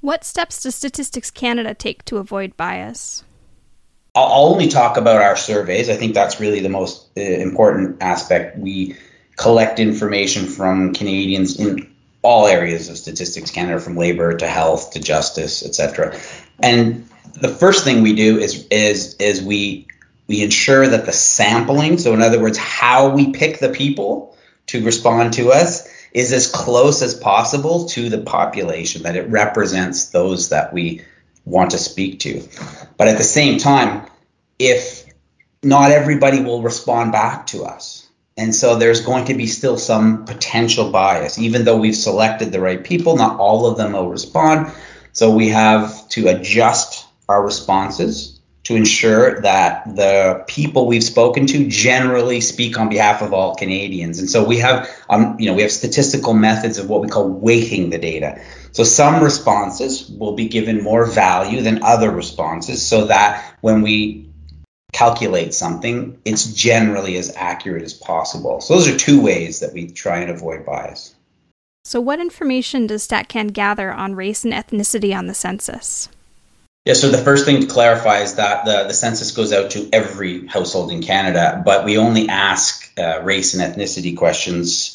What 0.00 0.22
steps 0.22 0.62
does 0.62 0.74
Statistics 0.74 1.30
Canada 1.30 1.74
take 1.74 2.04
to 2.04 2.18
avoid 2.18 2.56
bias? 2.58 3.24
I'll 4.14 4.50
only 4.50 4.68
talk 4.68 4.96
about 4.96 5.22
our 5.22 5.34
surveys. 5.34 5.88
I 5.88 5.96
think 5.96 6.14
that's 6.14 6.38
really 6.38 6.60
the 6.60 6.68
most 6.68 7.08
uh, 7.16 7.20
important 7.20 8.02
aspect. 8.02 8.58
We 8.58 8.96
collect 9.36 9.80
information 9.80 10.46
from 10.46 10.92
Canadians 10.92 11.58
in 11.58 11.90
all 12.24 12.46
areas 12.46 12.88
of 12.88 12.96
Statistics 12.96 13.50
Canada, 13.50 13.78
from 13.78 13.96
labor 13.96 14.36
to 14.36 14.48
health 14.48 14.92
to 14.92 15.00
justice, 15.00 15.64
etc. 15.64 16.18
And 16.60 17.08
the 17.34 17.48
first 17.48 17.84
thing 17.84 18.02
we 18.02 18.14
do 18.14 18.38
is 18.38 18.66
is 18.70 19.14
is 19.16 19.42
we 19.42 19.86
we 20.26 20.42
ensure 20.42 20.86
that 20.88 21.06
the 21.06 21.12
sampling, 21.12 21.98
so 21.98 22.14
in 22.14 22.22
other 22.22 22.40
words, 22.40 22.58
how 22.58 23.10
we 23.10 23.32
pick 23.32 23.58
the 23.58 23.68
people 23.68 24.36
to 24.68 24.82
respond 24.84 25.34
to 25.34 25.52
us, 25.52 25.86
is 26.12 26.32
as 26.32 26.50
close 26.50 27.02
as 27.02 27.14
possible 27.14 27.86
to 27.88 28.08
the 28.08 28.18
population, 28.18 29.02
that 29.02 29.16
it 29.16 29.28
represents 29.28 30.06
those 30.06 30.48
that 30.48 30.72
we 30.72 31.02
want 31.44 31.72
to 31.72 31.78
speak 31.78 32.20
to. 32.20 32.42
But 32.96 33.08
at 33.08 33.18
the 33.18 33.24
same 33.24 33.58
time, 33.58 34.06
if 34.58 35.04
not 35.62 35.90
everybody 35.90 36.40
will 36.40 36.62
respond 36.62 37.12
back 37.12 37.48
to 37.48 37.64
us. 37.64 38.03
And 38.36 38.54
so 38.54 38.76
there's 38.76 39.00
going 39.00 39.26
to 39.26 39.34
be 39.34 39.46
still 39.46 39.78
some 39.78 40.24
potential 40.24 40.90
bias, 40.90 41.38
even 41.38 41.64
though 41.64 41.76
we've 41.76 41.96
selected 41.96 42.50
the 42.50 42.60
right 42.60 42.82
people, 42.82 43.16
not 43.16 43.38
all 43.38 43.66
of 43.66 43.76
them 43.76 43.92
will 43.92 44.10
respond. 44.10 44.72
So 45.12 45.30
we 45.30 45.50
have 45.50 46.08
to 46.10 46.28
adjust 46.28 47.06
our 47.28 47.44
responses 47.44 48.40
to 48.64 48.74
ensure 48.74 49.40
that 49.42 49.94
the 49.94 50.42
people 50.48 50.86
we've 50.86 51.04
spoken 51.04 51.46
to 51.46 51.68
generally 51.68 52.40
speak 52.40 52.78
on 52.78 52.88
behalf 52.88 53.22
of 53.22 53.32
all 53.34 53.54
Canadians. 53.54 54.18
And 54.18 54.28
so 54.28 54.42
we 54.42 54.58
have, 54.58 54.88
um, 55.08 55.36
you 55.38 55.46
know, 55.46 55.54
we 55.54 55.62
have 55.62 55.70
statistical 55.70 56.32
methods 56.32 56.78
of 56.78 56.88
what 56.88 57.02
we 57.02 57.08
call 57.08 57.28
weighting 57.28 57.90
the 57.90 57.98
data. 57.98 58.40
So 58.72 58.82
some 58.82 59.22
responses 59.22 60.10
will 60.10 60.34
be 60.34 60.48
given 60.48 60.82
more 60.82 61.04
value 61.04 61.60
than 61.60 61.82
other 61.82 62.10
responses 62.10 62.84
so 62.84 63.04
that 63.04 63.54
when 63.60 63.82
we 63.82 64.30
calculate 64.94 65.52
something, 65.52 66.18
it's 66.24 66.54
generally 66.54 67.16
as 67.16 67.34
accurate 67.34 67.82
as 67.82 67.92
possible. 67.92 68.60
So 68.60 68.74
those 68.74 68.88
are 68.88 68.96
two 68.96 69.20
ways 69.20 69.60
that 69.60 69.74
we 69.74 69.88
try 69.88 70.20
and 70.20 70.30
avoid 70.30 70.64
bias. 70.64 71.14
So 71.84 72.00
what 72.00 72.20
information 72.20 72.86
does 72.86 73.06
StatCan 73.06 73.52
gather 73.52 73.92
on 73.92 74.14
race 74.14 74.44
and 74.44 74.54
ethnicity 74.54 75.14
on 75.14 75.26
the 75.26 75.34
census? 75.34 76.08
Yeah, 76.84 76.94
so 76.94 77.10
the 77.10 77.18
first 77.18 77.44
thing 77.44 77.60
to 77.62 77.66
clarify 77.66 78.20
is 78.20 78.36
that 78.36 78.66
the, 78.66 78.84
the 78.84 78.94
census 78.94 79.32
goes 79.32 79.52
out 79.52 79.70
to 79.70 79.88
every 79.92 80.46
household 80.46 80.92
in 80.92 81.02
Canada, 81.02 81.60
but 81.64 81.84
we 81.84 81.98
only 81.98 82.28
ask 82.28 82.90
uh, 82.96 83.20
race 83.24 83.54
and 83.54 83.62
ethnicity 83.62 84.16
questions 84.16 84.93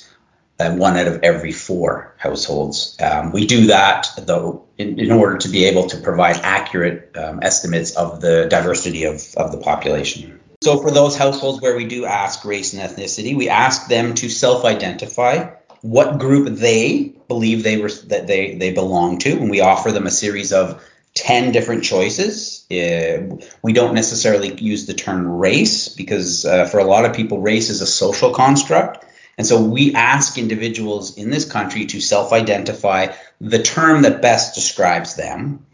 uh, 0.59 0.71
one 0.75 0.97
out 0.97 1.07
of 1.07 1.23
every 1.23 1.51
four 1.51 2.13
households. 2.17 2.97
Um, 3.01 3.31
we 3.31 3.45
do 3.45 3.67
that, 3.67 4.07
though, 4.17 4.65
in, 4.77 4.99
in, 4.99 5.11
order 5.11 5.37
to 5.37 5.49
be 5.49 5.65
able 5.65 5.87
to 5.87 5.97
provide 5.97 6.37
accurate 6.37 7.15
um, 7.17 7.39
estimates 7.41 7.95
of 7.95 8.19
the 8.19 8.47
diversity 8.49 9.05
of, 9.05 9.23
of 9.37 9.51
the 9.51 9.57
population. 9.57 10.39
So 10.61 10.81
for 10.81 10.91
those 10.91 11.15
households 11.15 11.61
where 11.61 11.77
we 11.77 11.85
do 11.85 12.05
ask 12.05 12.43
race 12.43 12.73
and 12.73 12.81
ethnicity, 12.81 13.37
we 13.37 13.47
ask 13.47 13.87
them 13.87 14.15
to 14.15 14.29
self-identify 14.29 15.51
what 15.81 16.19
group 16.19 16.49
they 16.49 17.15
believe 17.29 17.63
they 17.63 17.77
were 17.77 17.89
that 18.07 18.27
they 18.27 18.55
they 18.55 18.73
belong 18.73 19.19
to, 19.19 19.31
and 19.31 19.49
we 19.49 19.61
offer 19.61 19.93
them 19.93 20.05
a 20.05 20.11
series 20.11 20.51
of 20.51 20.83
10 21.13 21.53
different 21.53 21.83
choices. 21.83 22.65
Uh, 22.69 23.37
we 23.61 23.73
don't 23.73 23.93
necessarily 23.93 24.53
use 24.55 24.85
the 24.85 24.93
term 24.93 25.27
race 25.27 25.89
because 25.89 26.45
uh, 26.45 26.65
for 26.65 26.79
a 26.79 26.83
lot 26.83 27.05
of 27.05 27.15
people, 27.15 27.39
race 27.39 27.69
is 27.69 27.81
a 27.81 27.87
social 27.87 28.33
construct. 28.33 29.05
And 29.39 29.47
so 29.47 29.63
we 29.63 29.95
ask 29.95 30.37
individuals 30.37 31.17
in 31.17 31.29
this 31.29 31.49
country 31.49 31.85
to 31.85 32.01
self 32.01 32.33
identify 32.33 33.13
the 33.39 33.63
term 33.63 34.01
that 34.01 34.21
best 34.21 34.53
describes 34.53 35.15
them. 35.15 35.65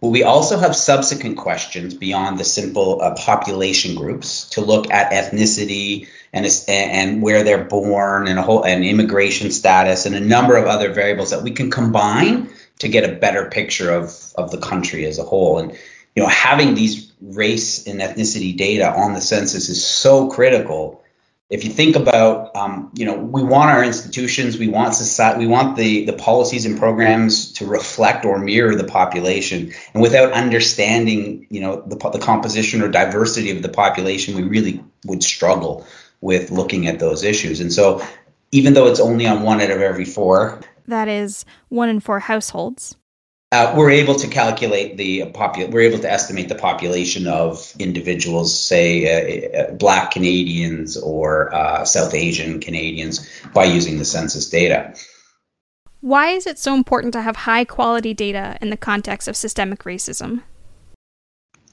But 0.00 0.08
we 0.08 0.22
also 0.22 0.58
have 0.58 0.74
subsequent 0.74 1.36
questions 1.36 1.92
beyond 1.92 2.38
the 2.38 2.44
simple 2.44 3.02
uh, 3.02 3.14
population 3.14 3.96
groups 3.96 4.48
to 4.50 4.62
look 4.62 4.90
at 4.90 5.12
ethnicity 5.12 6.08
and, 6.32 6.46
and 6.66 7.22
where 7.22 7.44
they're 7.44 7.64
born 7.64 8.28
and 8.28 8.38
a 8.38 8.42
whole 8.42 8.64
and 8.64 8.82
immigration 8.82 9.50
status 9.50 10.06
and 10.06 10.14
a 10.14 10.20
number 10.20 10.56
of 10.56 10.64
other 10.66 10.90
variables 10.90 11.30
that 11.32 11.42
we 11.42 11.50
can 11.50 11.70
combine 11.70 12.48
to 12.78 12.88
get 12.88 13.08
a 13.08 13.14
better 13.14 13.50
picture 13.50 13.92
of 13.92 14.32
of 14.36 14.50
the 14.50 14.58
country 14.58 15.04
as 15.04 15.18
a 15.18 15.22
whole. 15.22 15.58
And 15.58 15.72
you 16.16 16.22
know, 16.22 16.30
having 16.30 16.74
these 16.74 17.12
race 17.20 17.86
and 17.86 18.00
ethnicity 18.00 18.56
data 18.56 18.90
on 18.90 19.12
the 19.12 19.20
census 19.20 19.68
is 19.68 19.86
so 19.86 20.30
critical. 20.30 21.01
If 21.52 21.64
you 21.64 21.70
think 21.70 21.96
about, 21.96 22.56
um, 22.56 22.90
you 22.94 23.04
know, 23.04 23.14
we 23.14 23.42
want 23.42 23.68
our 23.68 23.84
institutions, 23.84 24.58
we 24.58 24.68
want 24.68 24.94
society, 24.94 25.40
we 25.40 25.46
want 25.46 25.76
the 25.76 26.06
the 26.06 26.14
policies 26.14 26.64
and 26.64 26.78
programs 26.78 27.52
to 27.52 27.66
reflect 27.66 28.24
or 28.24 28.38
mirror 28.38 28.74
the 28.74 28.84
population. 28.84 29.70
And 29.92 30.02
without 30.02 30.32
understanding, 30.32 31.46
you 31.50 31.60
know, 31.60 31.82
the, 31.82 31.96
the 32.08 32.18
composition 32.18 32.80
or 32.80 32.88
diversity 32.88 33.50
of 33.50 33.60
the 33.60 33.68
population, 33.68 34.34
we 34.34 34.44
really 34.44 34.82
would 35.04 35.22
struggle 35.22 35.86
with 36.22 36.50
looking 36.50 36.86
at 36.86 36.98
those 36.98 37.22
issues. 37.22 37.60
And 37.60 37.70
so, 37.70 38.02
even 38.50 38.72
though 38.72 38.86
it's 38.86 39.00
only 39.00 39.26
on 39.26 39.42
one 39.42 39.60
out 39.60 39.70
of 39.70 39.82
every 39.82 40.06
four, 40.06 40.62
that 40.88 41.08
is 41.08 41.44
one 41.68 41.90
in 41.90 42.00
four 42.00 42.18
households. 42.18 42.96
Uh, 43.52 43.74
we're 43.76 43.90
able 43.90 44.14
to 44.14 44.28
calculate 44.28 44.96
the 44.96 45.20
popu- 45.26 45.70
we're 45.70 45.82
able 45.82 45.98
to 45.98 46.10
estimate 46.10 46.48
the 46.48 46.54
population 46.54 47.26
of 47.26 47.74
individuals, 47.78 48.58
say 48.58 49.04
uh, 49.04 49.58
uh, 49.58 49.72
Black 49.72 50.10
Canadians 50.10 50.96
or 50.96 51.54
uh, 51.54 51.84
South 51.84 52.14
Asian 52.14 52.60
Canadians, 52.60 53.28
by 53.52 53.64
using 53.64 53.98
the 53.98 54.06
census 54.06 54.48
data. 54.48 54.94
Why 56.00 56.30
is 56.30 56.46
it 56.46 56.58
so 56.58 56.74
important 56.74 57.12
to 57.12 57.20
have 57.20 57.36
high 57.36 57.66
quality 57.66 58.14
data 58.14 58.56
in 58.62 58.70
the 58.70 58.76
context 58.78 59.28
of 59.28 59.36
systemic 59.36 59.84
racism? 59.84 60.42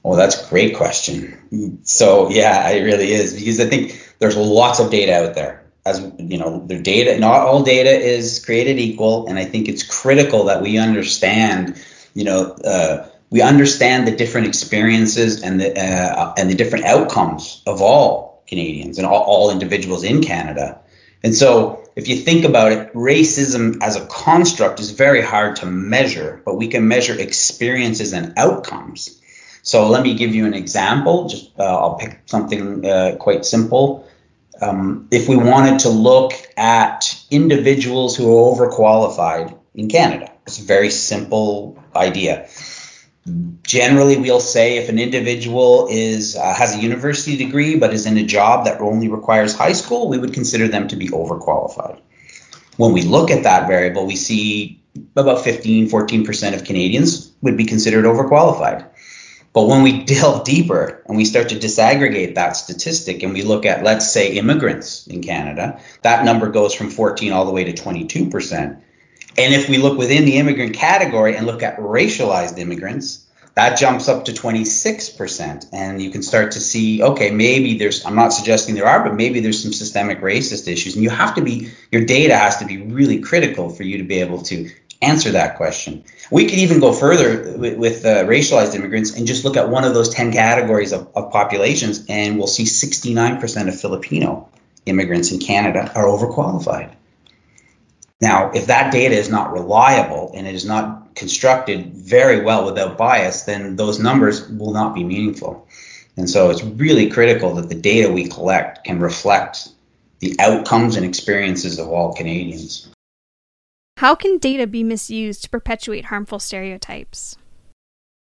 Well, 0.02 0.18
that's 0.18 0.46
a 0.46 0.50
great 0.50 0.76
question. 0.76 1.80
So 1.84 2.28
yeah, 2.28 2.68
it 2.68 2.82
really 2.82 3.10
is 3.10 3.32
because 3.32 3.58
I 3.58 3.66
think 3.66 4.14
there's 4.18 4.36
lots 4.36 4.80
of 4.80 4.90
data 4.90 5.14
out 5.14 5.34
there 5.34 5.59
as 5.90 6.12
you 6.18 6.38
know, 6.38 6.64
their 6.66 6.80
data, 6.80 7.18
not 7.18 7.40
all 7.40 7.62
data 7.62 7.90
is 7.90 8.44
created 8.44 8.78
equal, 8.78 9.26
and 9.26 9.38
I 9.38 9.44
think 9.44 9.68
it's 9.68 9.82
critical 9.82 10.44
that 10.44 10.62
we 10.62 10.78
understand, 10.78 11.82
you 12.14 12.24
know, 12.24 12.52
uh, 12.64 13.08
we 13.30 13.42
understand 13.42 14.06
the 14.06 14.16
different 14.16 14.46
experiences 14.46 15.42
and 15.42 15.60
the 15.60 15.78
uh, 15.78 16.34
and 16.36 16.50
the 16.50 16.54
different 16.54 16.84
outcomes 16.84 17.62
of 17.66 17.82
all 17.82 18.42
Canadians 18.46 18.98
and 18.98 19.06
all, 19.06 19.22
all 19.22 19.50
individuals 19.50 20.02
in 20.04 20.22
Canada. 20.22 20.80
And 21.22 21.34
so, 21.34 21.84
if 21.96 22.08
you 22.08 22.16
think 22.16 22.44
about 22.44 22.72
it, 22.72 22.94
racism 22.94 23.78
as 23.82 23.96
a 23.96 24.06
construct 24.06 24.80
is 24.80 24.90
very 24.92 25.22
hard 25.22 25.56
to 25.56 25.66
measure, 25.66 26.40
but 26.44 26.56
we 26.56 26.68
can 26.68 26.88
measure 26.88 27.18
experiences 27.18 28.12
and 28.12 28.32
outcomes. 28.36 29.20
So 29.62 29.88
let 29.88 30.02
me 30.02 30.14
give 30.14 30.34
you 30.34 30.46
an 30.46 30.54
example. 30.54 31.28
Just 31.28 31.50
uh, 31.58 31.62
I'll 31.62 31.96
pick 31.96 32.22
something 32.26 32.84
uh, 32.84 33.16
quite 33.20 33.44
simple 33.44 34.06
um, 34.60 35.08
if 35.10 35.28
we 35.28 35.36
wanted 35.36 35.80
to 35.80 35.88
look 35.88 36.32
at 36.56 37.14
individuals 37.30 38.16
who 38.16 38.26
are 38.30 38.54
overqualified 38.54 39.56
in 39.74 39.88
Canada. 39.88 40.30
It's 40.46 40.58
a 40.58 40.64
very 40.64 40.90
simple 40.90 41.82
idea. 41.94 42.48
Generally, 43.62 44.18
we'll 44.18 44.40
say 44.40 44.78
if 44.78 44.88
an 44.88 44.98
individual 44.98 45.86
is 45.90 46.36
uh, 46.36 46.54
has 46.54 46.74
a 46.74 46.78
university 46.78 47.36
degree 47.36 47.76
but 47.76 47.92
is 47.92 48.06
in 48.06 48.16
a 48.16 48.24
job 48.24 48.64
that 48.64 48.80
only 48.80 49.08
requires 49.08 49.54
high 49.54 49.72
school, 49.72 50.08
we 50.08 50.18
would 50.18 50.32
consider 50.32 50.66
them 50.68 50.88
to 50.88 50.96
be 50.96 51.08
overqualified. 51.08 52.00
When 52.76 52.92
we 52.92 53.02
look 53.02 53.30
at 53.30 53.44
that 53.44 53.68
variable, 53.68 54.06
we 54.06 54.16
see 54.16 54.82
about 55.16 55.44
15, 55.44 55.88
14% 55.88 56.54
of 56.54 56.64
Canadians 56.64 57.32
would 57.42 57.56
be 57.56 57.64
considered 57.64 58.06
overqualified. 58.06 58.88
But 59.52 59.66
when 59.66 59.82
we 59.82 60.04
delve 60.04 60.44
deeper 60.44 61.02
and 61.06 61.16
we 61.16 61.24
start 61.24 61.48
to 61.50 61.56
disaggregate 61.56 62.34
that 62.34 62.56
statistic 62.56 63.22
and 63.22 63.32
we 63.32 63.42
look 63.42 63.66
at, 63.66 63.82
let's 63.82 64.10
say, 64.10 64.32
immigrants 64.32 65.06
in 65.06 65.22
Canada, 65.22 65.80
that 66.02 66.24
number 66.24 66.48
goes 66.48 66.74
from 66.74 66.90
14 66.90 67.32
all 67.32 67.44
the 67.44 67.52
way 67.52 67.64
to 67.64 67.72
22%. 67.72 68.80
And 69.38 69.54
if 69.54 69.68
we 69.68 69.78
look 69.78 69.96
within 69.96 70.24
the 70.24 70.38
immigrant 70.38 70.74
category 70.74 71.36
and 71.36 71.46
look 71.46 71.62
at 71.62 71.78
racialized 71.78 72.58
immigrants, 72.58 73.26
that 73.54 73.78
jumps 73.78 74.08
up 74.08 74.24
to 74.24 74.32
26%. 74.32 75.66
And 75.72 76.00
you 76.00 76.10
can 76.10 76.22
start 76.22 76.52
to 76.52 76.60
see, 76.60 77.02
okay, 77.02 77.30
maybe 77.30 77.78
there's, 77.78 78.04
I'm 78.04 78.14
not 78.14 78.32
suggesting 78.32 78.74
there 78.74 78.86
are, 78.86 79.02
but 79.02 79.14
maybe 79.14 79.40
there's 79.40 79.62
some 79.62 79.72
systemic 79.72 80.20
racist 80.20 80.68
issues. 80.68 80.94
And 80.94 81.02
you 81.02 81.10
have 81.10 81.34
to 81.34 81.42
be, 81.42 81.70
your 81.90 82.04
data 82.04 82.36
has 82.36 82.58
to 82.58 82.64
be 82.64 82.78
really 82.78 83.20
critical 83.20 83.68
for 83.70 83.82
you 83.82 83.98
to 83.98 84.04
be 84.04 84.20
able 84.20 84.42
to 84.42 84.70
answer 85.02 85.32
that 85.32 85.56
question. 85.56 86.04
We 86.30 86.44
could 86.46 86.58
even 86.58 86.80
go 86.80 86.92
further 86.92 87.56
with, 87.56 87.78
with 87.78 88.04
uh, 88.04 88.24
racialized 88.24 88.74
immigrants 88.74 89.16
and 89.16 89.26
just 89.26 89.44
look 89.44 89.56
at 89.56 89.68
one 89.68 89.84
of 89.84 89.94
those 89.94 90.10
10 90.10 90.32
categories 90.32 90.92
of, 90.92 91.08
of 91.14 91.32
populations, 91.32 92.04
and 92.08 92.38
we'll 92.38 92.46
see 92.46 92.64
69% 92.64 93.68
of 93.68 93.80
Filipino 93.80 94.48
immigrants 94.86 95.32
in 95.32 95.40
Canada 95.40 95.90
are 95.94 96.04
overqualified. 96.04 96.94
Now, 98.20 98.50
if 98.52 98.66
that 98.66 98.92
data 98.92 99.14
is 99.14 99.30
not 99.30 99.52
reliable 99.52 100.32
and 100.34 100.46
it 100.46 100.54
is 100.54 100.66
not 100.66 101.14
constructed 101.14 101.94
very 101.94 102.42
well 102.42 102.66
without 102.66 102.98
bias, 102.98 103.42
then 103.42 103.76
those 103.76 103.98
numbers 103.98 104.46
will 104.48 104.72
not 104.72 104.94
be 104.94 105.04
meaningful. 105.04 105.66
And 106.16 106.28
so 106.28 106.50
it's 106.50 106.62
really 106.62 107.08
critical 107.08 107.54
that 107.54 107.68
the 107.68 107.74
data 107.74 108.12
we 108.12 108.28
collect 108.28 108.84
can 108.84 109.00
reflect 109.00 109.70
the 110.18 110.36
outcomes 110.38 110.96
and 110.96 111.06
experiences 111.06 111.78
of 111.78 111.88
all 111.88 112.14
Canadians. 112.14 112.90
How 114.00 114.14
can 114.14 114.38
data 114.38 114.66
be 114.66 114.82
misused 114.82 115.42
to 115.42 115.50
perpetuate 115.50 116.06
harmful 116.06 116.38
stereotypes? 116.38 117.36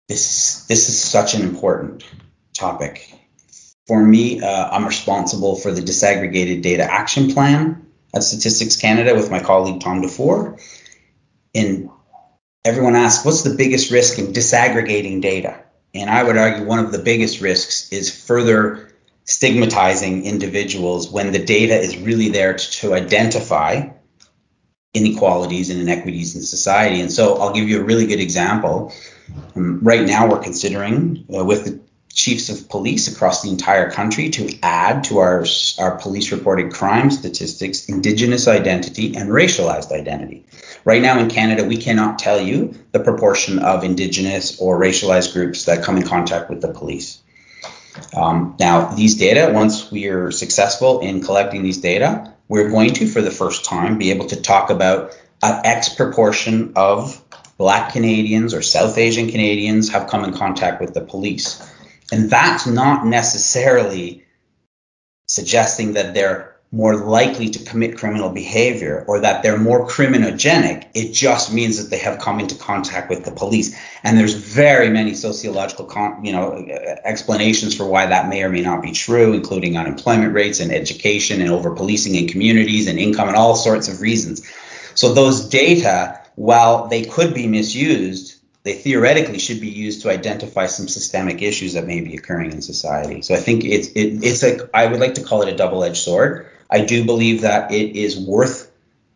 This 0.09 0.65
this 0.65 0.89
is 0.89 0.99
such 0.99 1.35
an 1.35 1.43
important 1.43 2.03
topic. 2.51 3.13
For 3.85 4.03
me, 4.03 4.41
uh, 4.41 4.69
I'm 4.71 4.87
responsible 4.87 5.55
for 5.55 5.71
the 5.71 5.81
disaggregated 5.81 6.63
data 6.63 6.81
action 6.81 7.31
plan 7.31 7.85
at 8.11 8.23
Statistics 8.23 8.75
Canada 8.75 9.13
with 9.13 9.29
my 9.29 9.39
colleague 9.39 9.79
Tom 9.79 10.01
DeFore. 10.01 10.59
And 11.53 11.91
everyone 12.65 12.95
asks, 12.95 13.23
what's 13.23 13.43
the 13.43 13.53
biggest 13.53 13.91
risk 13.91 14.17
in 14.17 14.33
disaggregating 14.33 15.21
data? 15.21 15.63
And 15.93 16.09
I 16.09 16.23
would 16.23 16.37
argue 16.37 16.65
one 16.65 16.79
of 16.79 16.91
the 16.91 17.03
biggest 17.03 17.39
risks 17.39 17.91
is 17.91 18.09
further 18.25 18.91
stigmatizing 19.25 20.25
individuals 20.25 21.11
when 21.11 21.31
the 21.33 21.45
data 21.45 21.79
is 21.79 21.99
really 21.99 22.29
there 22.29 22.55
to, 22.55 22.71
to 22.71 22.95
identify 22.95 23.89
inequalities 24.97 25.69
and 25.69 25.79
inequities 25.79 26.35
in 26.35 26.41
society. 26.41 26.99
And 27.01 27.11
so 27.11 27.23
I'll 27.39 27.53
give 27.53 27.69
you 27.69 27.79
a 27.79 27.83
really 27.83 28.07
good 28.07 28.19
example. 28.19 28.93
Um, 29.55 29.79
right 29.83 30.05
now, 30.05 30.29
we're 30.29 30.43
considering 30.49 31.25
uh, 31.33 31.45
with 31.45 31.65
the 31.65 31.79
chiefs 32.17 32.49
of 32.49 32.67
police 32.67 33.07
across 33.13 33.43
the 33.43 33.49
entire 33.49 33.91
country 33.91 34.31
to 34.31 34.49
add 34.63 35.03
to 35.03 35.19
our, 35.19 35.45
our 35.77 35.99
police 35.99 36.31
reported 36.31 36.73
crime 36.73 37.11
statistics 37.11 37.87
indigenous 37.89 38.47
identity 38.47 39.15
and 39.15 39.29
racialized 39.29 39.91
identity. 39.91 40.43
Right 40.83 41.01
now 41.01 41.19
in 41.19 41.29
Canada, 41.29 41.63
we 41.63 41.77
cannot 41.77 42.17
tell 42.17 42.41
you 42.41 42.73
the 42.91 42.99
proportion 42.99 43.59
of 43.59 43.83
indigenous 43.83 44.59
or 44.59 44.79
racialized 44.79 45.33
groups 45.33 45.65
that 45.65 45.83
come 45.83 45.97
in 45.97 46.07
contact 46.07 46.49
with 46.49 46.61
the 46.61 46.73
police. 46.73 47.21
Um, 48.15 48.55
now, 48.59 48.95
these 48.95 49.15
data, 49.15 49.51
once 49.53 49.91
we 49.91 50.07
are 50.07 50.31
successful 50.31 51.01
in 51.01 51.21
collecting 51.21 51.61
these 51.61 51.77
data, 51.77 52.33
we're 52.47 52.69
going 52.69 52.93
to, 52.93 53.07
for 53.07 53.21
the 53.21 53.31
first 53.31 53.65
time, 53.65 53.97
be 53.97 54.11
able 54.11 54.27
to 54.27 54.41
talk 54.41 54.69
about 54.69 55.15
an 55.43 55.65
X 55.65 55.89
proportion 55.89 56.73
of 56.75 57.23
Black 57.57 57.91
Canadians 57.91 58.53
or 58.53 58.61
South 58.61 58.97
Asian 58.97 59.29
Canadians 59.29 59.89
have 59.89 60.07
come 60.07 60.23
in 60.23 60.33
contact 60.33 60.79
with 60.79 60.93
the 60.93 61.01
police. 61.01 61.61
And 62.11 62.29
that's 62.29 62.65
not 62.65 63.05
necessarily 63.05 64.25
suggesting 65.27 65.93
that 65.93 66.13
they're 66.13 66.56
more 66.71 66.97
likely 66.97 67.49
to 67.49 67.63
commit 67.63 67.97
criminal 67.97 68.29
behavior 68.29 69.05
or 69.07 69.21
that 69.21 69.41
they're 69.41 69.57
more 69.57 69.87
criminogenic. 69.87 70.85
It 70.93 71.13
just 71.13 71.53
means 71.53 71.81
that 71.81 71.89
they 71.89 71.97
have 71.99 72.19
come 72.19 72.41
into 72.41 72.55
contact 72.55 73.09
with 73.09 73.23
the 73.23 73.31
police. 73.31 73.77
And 74.03 74.17
there's 74.17 74.33
very 74.33 74.89
many 74.89 75.13
sociological, 75.13 75.85
con- 75.85 76.25
you 76.25 76.33
know, 76.33 76.53
explanations 77.05 77.73
for 77.73 77.85
why 77.85 78.07
that 78.07 78.27
may 78.27 78.43
or 78.43 78.49
may 78.49 78.61
not 78.61 78.81
be 78.81 78.91
true, 78.91 79.31
including 79.31 79.77
unemployment 79.77 80.33
rates 80.33 80.59
and 80.59 80.73
education 80.73 81.39
and 81.39 81.49
over 81.49 81.73
policing 81.73 82.15
in 82.15 82.27
communities 82.27 82.87
and 82.87 82.99
income 82.99 83.29
and 83.29 83.37
all 83.37 83.55
sorts 83.55 83.87
of 83.87 84.01
reasons. 84.01 84.45
So 84.93 85.13
those 85.13 85.47
data, 85.47 86.19
while 86.35 86.87
they 86.87 87.05
could 87.05 87.33
be 87.33 87.47
misused, 87.47 88.37
they 88.63 88.73
theoretically 88.73 89.39
should 89.39 89.61
be 89.61 89.69
used 89.69 90.01
to 90.01 90.09
identify 90.09 90.65
some 90.65 90.89
systemic 90.89 91.41
issues 91.41 91.73
that 91.73 91.87
may 91.87 92.01
be 92.01 92.17
occurring 92.17 92.51
in 92.51 92.61
society. 92.61 93.21
So 93.21 93.33
I 93.33 93.37
think 93.37 93.63
it's 93.63 93.87
it, 93.89 94.21
it's 94.21 94.43
a 94.43 94.69
I 94.73 94.87
would 94.87 94.99
like 94.99 95.13
to 95.13 95.23
call 95.23 95.41
it 95.43 95.53
a 95.53 95.55
double-edged 95.55 95.95
sword. 95.95 96.47
I 96.69 96.81
do 96.81 97.05
believe 97.05 97.41
that 97.41 97.71
it 97.71 97.95
is 97.95 98.17
worth 98.17 98.71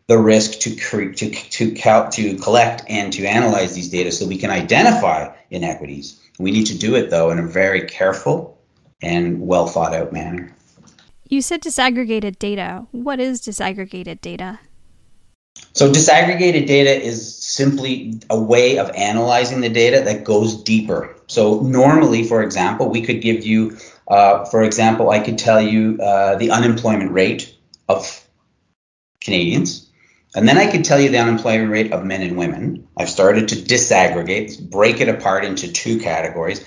the 0.08 0.18
risk 0.18 0.60
to 0.60 0.76
cre- 0.76 1.12
to 1.12 1.30
to 1.30 1.74
to 2.10 2.36
collect 2.36 2.84
and 2.88 3.12
to 3.12 3.26
analyze 3.26 3.74
these 3.74 3.88
data 3.88 4.12
so 4.12 4.26
we 4.26 4.38
can 4.38 4.50
identify 4.50 5.34
inequities. 5.50 6.20
We 6.38 6.50
need 6.50 6.66
to 6.66 6.78
do 6.78 6.94
it 6.96 7.10
though 7.10 7.30
in 7.30 7.38
a 7.38 7.46
very 7.46 7.82
careful 7.82 8.58
and 9.00 9.46
well 9.46 9.66
thought 9.66 9.94
out 9.94 10.12
manner. 10.12 10.54
You 11.28 11.40
said 11.40 11.62
disaggregated 11.62 12.38
data. 12.38 12.86
What 12.90 13.20
is 13.20 13.40
disaggregated 13.40 14.20
data? 14.20 14.58
So 15.74 15.90
disaggregated 15.90 16.66
data 16.66 16.90
is 16.90 17.36
simply 17.36 18.20
a 18.28 18.38
way 18.38 18.78
of 18.78 18.90
analyzing 18.90 19.60
the 19.60 19.68
data 19.68 20.02
that 20.04 20.24
goes 20.24 20.62
deeper. 20.62 21.14
So 21.28 21.60
normally, 21.60 22.24
for 22.24 22.42
example, 22.42 22.90
we 22.90 23.00
could 23.00 23.22
give 23.22 23.46
you, 23.46 23.78
uh, 24.08 24.44
for 24.46 24.62
example, 24.62 25.10
I 25.10 25.20
could 25.20 25.38
tell 25.38 25.60
you 25.60 25.98
uh, 26.00 26.36
the 26.36 26.50
unemployment 26.50 27.12
rate 27.12 27.54
of 27.88 28.26
Canadians, 29.20 29.88
and 30.34 30.48
then 30.48 30.58
I 30.58 30.70
could 30.70 30.84
tell 30.84 31.00
you 31.00 31.10
the 31.10 31.18
unemployment 31.18 31.70
rate 31.70 31.92
of 31.92 32.04
men 32.04 32.22
and 32.22 32.36
women. 32.36 32.88
I've 32.96 33.10
started 33.10 33.48
to 33.48 33.56
disaggregate, 33.56 34.70
break 34.70 35.00
it 35.00 35.08
apart 35.08 35.44
into 35.44 35.70
two 35.70 35.98
categories. 36.00 36.64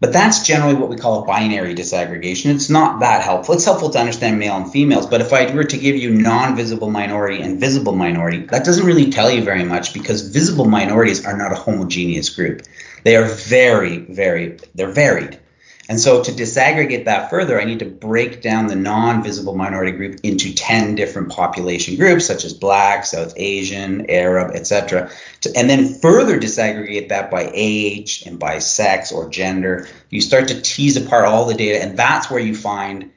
But 0.00 0.14
that's 0.14 0.46
generally 0.46 0.76
what 0.76 0.88
we 0.88 0.96
call 0.96 1.22
a 1.22 1.26
binary 1.26 1.74
disaggregation. 1.74 2.54
It's 2.54 2.70
not 2.70 3.00
that 3.00 3.22
helpful. 3.22 3.54
It's 3.54 3.66
helpful 3.66 3.90
to 3.90 3.98
understand 3.98 4.38
male 4.38 4.56
and 4.56 4.72
females, 4.72 5.06
but 5.06 5.20
if 5.20 5.30
I 5.30 5.54
were 5.54 5.64
to 5.64 5.76
give 5.76 5.94
you 5.94 6.10
non-visible 6.10 6.88
minority 6.88 7.42
and 7.42 7.60
visible 7.60 7.94
minority, 7.94 8.38
that 8.46 8.64
doesn't 8.64 8.86
really 8.86 9.10
tell 9.10 9.30
you 9.30 9.44
very 9.44 9.62
much 9.62 9.92
because 9.92 10.30
visible 10.30 10.64
minorities 10.64 11.26
are 11.26 11.36
not 11.36 11.52
a 11.52 11.56
homogeneous 11.56 12.30
group. 12.30 12.62
They 13.04 13.16
are 13.16 13.26
very, 13.26 13.98
very, 13.98 14.58
they're 14.74 14.90
varied. 14.90 15.38
And 15.90 15.98
so 15.98 16.22
to 16.22 16.30
disaggregate 16.30 17.06
that 17.06 17.30
further, 17.30 17.60
I 17.60 17.64
need 17.64 17.80
to 17.80 17.84
break 17.84 18.42
down 18.42 18.68
the 18.68 18.76
non-visible 18.76 19.56
minority 19.56 19.90
group 19.90 20.20
into 20.22 20.54
10 20.54 20.94
different 20.94 21.30
population 21.30 21.96
groups, 21.96 22.26
such 22.26 22.44
as 22.44 22.54
Black, 22.54 23.04
South 23.04 23.32
Asian, 23.36 24.08
Arab, 24.08 24.54
etc. 24.54 25.10
And 25.56 25.68
then 25.68 25.94
further 25.94 26.38
disaggregate 26.38 27.08
that 27.08 27.28
by 27.28 27.50
age 27.52 28.22
and 28.24 28.38
by 28.38 28.60
sex 28.60 29.10
or 29.10 29.28
gender. 29.30 29.88
You 30.10 30.20
start 30.20 30.46
to 30.48 30.62
tease 30.62 30.96
apart 30.96 31.24
all 31.24 31.46
the 31.46 31.54
data, 31.54 31.82
and 31.82 31.98
that's 31.98 32.30
where 32.30 32.40
you 32.40 32.54
find 32.54 33.10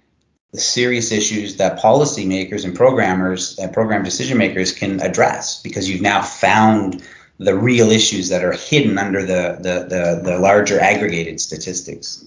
the 0.52 0.60
serious 0.60 1.12
issues 1.12 1.58
that 1.58 1.80
policymakers 1.80 2.66
and 2.66 2.76
programmers 2.76 3.60
and 3.60 3.72
program 3.72 4.04
decision 4.04 4.40
makers 4.40 4.72
can 4.72 5.00
address 5.00 5.62
because 5.62 5.88
you've 5.88 6.02
now 6.02 6.24
found 6.24 7.04
the 7.38 7.56
real 7.56 7.92
issues 7.92 8.30
that 8.30 8.44
are 8.44 8.54
hidden 8.54 8.98
under 8.98 9.22
the, 9.22 9.60
the, 9.60 9.86
the, 9.88 10.22
the 10.24 10.40
larger 10.40 10.80
aggregated 10.80 11.40
statistics. 11.40 12.26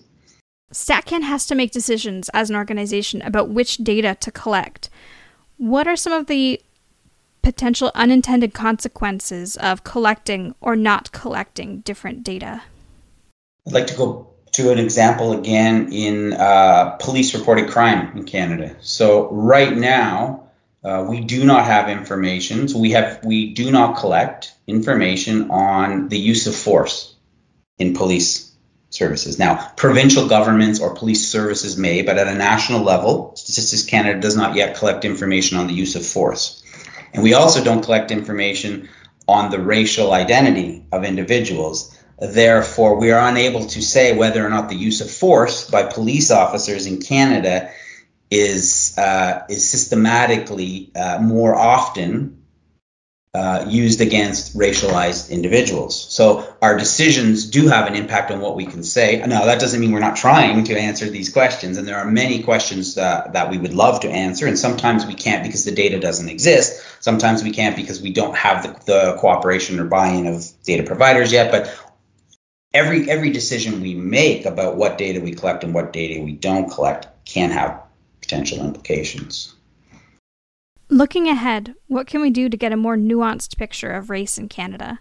StatCan 0.72 1.22
has 1.22 1.46
to 1.46 1.54
make 1.54 1.70
decisions 1.70 2.28
as 2.30 2.50
an 2.50 2.56
organization 2.56 3.22
about 3.22 3.50
which 3.50 3.78
data 3.78 4.16
to 4.20 4.32
collect. 4.32 4.90
What 5.58 5.86
are 5.86 5.96
some 5.96 6.12
of 6.12 6.26
the 6.26 6.60
potential 7.42 7.92
unintended 7.94 8.52
consequences 8.52 9.56
of 9.56 9.84
collecting 9.84 10.54
or 10.60 10.74
not 10.74 11.12
collecting 11.12 11.80
different 11.80 12.24
data? 12.24 12.62
I'd 13.66 13.72
like 13.72 13.86
to 13.86 13.96
go 13.96 14.28
to 14.52 14.72
an 14.72 14.78
example 14.78 15.32
again 15.32 15.92
in 15.92 16.32
uh, 16.32 16.96
police 16.98 17.34
reported 17.34 17.68
crime 17.68 18.16
in 18.16 18.24
Canada. 18.24 18.74
So 18.80 19.30
right 19.30 19.76
now, 19.76 20.48
uh, 20.82 21.04
we 21.08 21.20
do 21.20 21.44
not 21.44 21.64
have 21.64 21.88
information. 21.88 22.68
So 22.68 22.78
we 22.78 22.92
have 22.92 23.24
we 23.24 23.54
do 23.54 23.70
not 23.70 23.96
collect 23.96 24.52
information 24.66 25.50
on 25.50 26.08
the 26.08 26.18
use 26.18 26.46
of 26.46 26.54
force 26.54 27.14
in 27.78 27.94
police 27.94 28.45
services. 28.96 29.38
Now, 29.38 29.72
provincial 29.76 30.28
governments 30.28 30.80
or 30.80 30.94
police 30.94 31.28
services 31.28 31.76
may, 31.76 32.02
but 32.02 32.18
at 32.18 32.28
a 32.28 32.34
national 32.34 32.82
level, 32.82 33.34
Statistics 33.36 33.84
Canada 33.84 34.20
does 34.20 34.36
not 34.36 34.56
yet 34.56 34.76
collect 34.76 35.04
information 35.04 35.58
on 35.58 35.66
the 35.66 35.74
use 35.74 35.96
of 35.96 36.04
force. 36.04 36.62
And 37.12 37.22
we 37.22 37.34
also 37.34 37.62
don't 37.62 37.82
collect 37.82 38.10
information 38.10 38.88
on 39.28 39.50
the 39.50 39.60
racial 39.60 40.12
identity 40.12 40.84
of 40.92 41.04
individuals. 41.04 41.96
Therefore, 42.18 42.96
we 42.98 43.10
are 43.10 43.28
unable 43.28 43.66
to 43.66 43.82
say 43.82 44.16
whether 44.16 44.44
or 44.44 44.48
not 44.48 44.68
the 44.68 44.76
use 44.76 45.00
of 45.00 45.10
force 45.10 45.68
by 45.68 45.82
police 45.82 46.30
officers 46.30 46.86
in 46.86 47.00
Canada 47.00 47.70
is 48.30 48.96
uh, 48.98 49.44
is 49.48 49.68
systematically 49.68 50.90
uh, 50.96 51.18
more 51.20 51.54
often 51.54 52.35
uh, 53.36 53.66
used 53.68 54.00
against 54.00 54.56
racialized 54.56 55.28
individuals. 55.28 55.94
So 56.08 56.56
our 56.62 56.78
decisions 56.78 57.44
do 57.44 57.68
have 57.68 57.86
an 57.86 57.94
impact 57.94 58.30
on 58.30 58.40
what 58.40 58.56
we 58.56 58.64
can 58.64 58.82
say. 58.82 59.22
Now, 59.26 59.44
that 59.44 59.60
doesn't 59.60 59.78
mean 59.78 59.92
we're 59.92 60.08
not 60.08 60.16
trying 60.16 60.64
to 60.64 60.78
answer 60.78 61.06
these 61.10 61.28
questions, 61.28 61.76
and 61.76 61.86
there 61.86 61.98
are 61.98 62.10
many 62.10 62.42
questions 62.42 62.96
uh, 62.96 63.28
that 63.34 63.50
we 63.50 63.58
would 63.58 63.74
love 63.74 64.00
to 64.00 64.08
answer, 64.08 64.46
and 64.46 64.58
sometimes 64.58 65.04
we 65.04 65.12
can't 65.14 65.44
because 65.44 65.64
the 65.66 65.72
data 65.72 66.00
doesn't 66.00 66.30
exist. 66.30 66.82
Sometimes 67.00 67.44
we 67.44 67.50
can't 67.50 67.76
because 67.76 68.00
we 68.00 68.10
don't 68.10 68.34
have 68.34 68.62
the, 68.62 68.70
the 68.92 69.16
cooperation 69.18 69.78
or 69.80 69.84
buy-in 69.84 70.26
of 70.26 70.46
data 70.64 70.84
providers 70.84 71.30
yet. 71.30 71.50
But 71.50 71.78
every 72.72 73.10
every 73.10 73.30
decision 73.30 73.82
we 73.82 73.94
make 73.94 74.46
about 74.46 74.76
what 74.76 74.96
data 74.96 75.20
we 75.20 75.34
collect 75.34 75.62
and 75.62 75.74
what 75.74 75.92
data 75.92 76.22
we 76.22 76.32
don't 76.32 76.70
collect 76.70 77.08
can 77.26 77.50
have 77.50 77.82
potential 78.22 78.64
implications. 78.64 79.55
Looking 80.88 81.28
ahead, 81.28 81.74
what 81.88 82.06
can 82.06 82.20
we 82.20 82.30
do 82.30 82.48
to 82.48 82.56
get 82.56 82.72
a 82.72 82.76
more 82.76 82.96
nuanced 82.96 83.56
picture 83.56 83.90
of 83.90 84.08
race 84.08 84.38
in 84.38 84.48
Canada? 84.48 85.00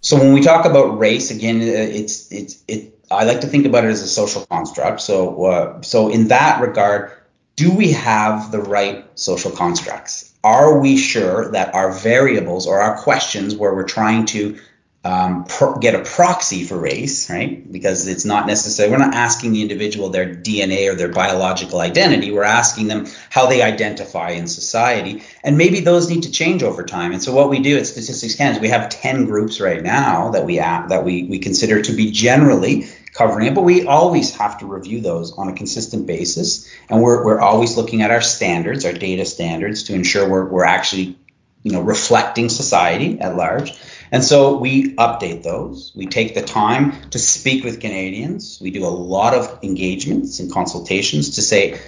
So 0.00 0.18
when 0.18 0.32
we 0.32 0.40
talk 0.40 0.64
about 0.64 0.98
race, 0.98 1.30
again, 1.30 1.60
uh, 1.60 1.64
it's 1.64 2.32
it's 2.32 2.62
it. 2.66 2.98
I 3.10 3.24
like 3.24 3.42
to 3.42 3.46
think 3.46 3.66
about 3.66 3.84
it 3.84 3.88
as 3.88 4.02
a 4.02 4.08
social 4.08 4.46
construct. 4.46 5.00
So 5.02 5.44
uh, 5.44 5.82
so 5.82 6.08
in 6.08 6.28
that 6.28 6.60
regard, 6.62 7.12
do 7.56 7.70
we 7.70 7.92
have 7.92 8.50
the 8.50 8.60
right 8.60 9.04
social 9.18 9.50
constructs? 9.50 10.32
Are 10.42 10.80
we 10.80 10.96
sure 10.96 11.50
that 11.52 11.74
our 11.74 11.92
variables 11.92 12.66
or 12.66 12.80
our 12.80 12.96
questions 12.96 13.54
where 13.54 13.74
we're 13.74 13.84
trying 13.84 14.24
to 14.26 14.58
um, 15.02 15.44
pro- 15.44 15.78
get 15.78 15.94
a 15.94 16.02
proxy 16.02 16.64
for 16.64 16.78
race, 16.78 17.30
right? 17.30 17.70
Because 17.70 18.06
it's 18.06 18.26
not 18.26 18.46
necessarily, 18.46 18.92
We're 18.92 18.98
not 18.98 19.14
asking 19.14 19.52
the 19.52 19.62
individual 19.62 20.10
their 20.10 20.34
DNA 20.34 20.92
or 20.92 20.94
their 20.94 21.08
biological 21.08 21.80
identity. 21.80 22.30
We're 22.30 22.42
asking 22.42 22.88
them 22.88 23.06
how 23.30 23.46
they 23.46 23.62
identify 23.62 24.30
in 24.30 24.46
society, 24.46 25.22
and 25.42 25.56
maybe 25.56 25.80
those 25.80 26.10
need 26.10 26.24
to 26.24 26.30
change 26.30 26.62
over 26.62 26.84
time. 26.84 27.12
And 27.12 27.22
so, 27.22 27.32
what 27.32 27.48
we 27.48 27.60
do 27.60 27.78
at 27.78 27.86
Statistics 27.86 28.34
Canada 28.34 28.56
is 28.56 28.60
we 28.60 28.68
have 28.68 28.90
ten 28.90 29.24
groups 29.24 29.58
right 29.58 29.82
now 29.82 30.32
that 30.32 30.44
we 30.44 30.58
that 30.58 31.02
we 31.02 31.24
we 31.24 31.38
consider 31.38 31.80
to 31.80 31.92
be 31.92 32.10
generally 32.10 32.86
covering 33.14 33.46
it, 33.46 33.54
but 33.54 33.62
we 33.62 33.86
always 33.86 34.36
have 34.36 34.58
to 34.58 34.66
review 34.66 35.00
those 35.00 35.32
on 35.32 35.48
a 35.48 35.54
consistent 35.54 36.06
basis, 36.06 36.70
and 36.90 37.00
we're 37.00 37.24
we're 37.24 37.40
always 37.40 37.74
looking 37.74 38.02
at 38.02 38.10
our 38.10 38.20
standards, 38.20 38.84
our 38.84 38.92
data 38.92 39.24
standards, 39.24 39.84
to 39.84 39.94
ensure 39.94 40.28
we're 40.28 40.44
we're 40.44 40.64
actually 40.64 41.16
you 41.62 41.72
know 41.72 41.80
reflecting 41.80 42.50
society 42.50 43.18
at 43.18 43.34
large 43.34 43.72
and 44.12 44.24
so 44.24 44.56
we 44.56 44.94
update 44.96 45.42
those. 45.42 45.92
We 45.94 46.06
take 46.06 46.34
the 46.34 46.42
time 46.42 47.10
to 47.10 47.18
speak 47.18 47.64
with 47.64 47.80
Canadians. 47.80 48.58
We 48.60 48.70
do 48.70 48.84
a 48.84 48.88
lot 48.88 49.34
of 49.34 49.58
engagements 49.62 50.40
and 50.40 50.50
consultations 50.52 51.36
to 51.36 51.42
say, 51.42 51.80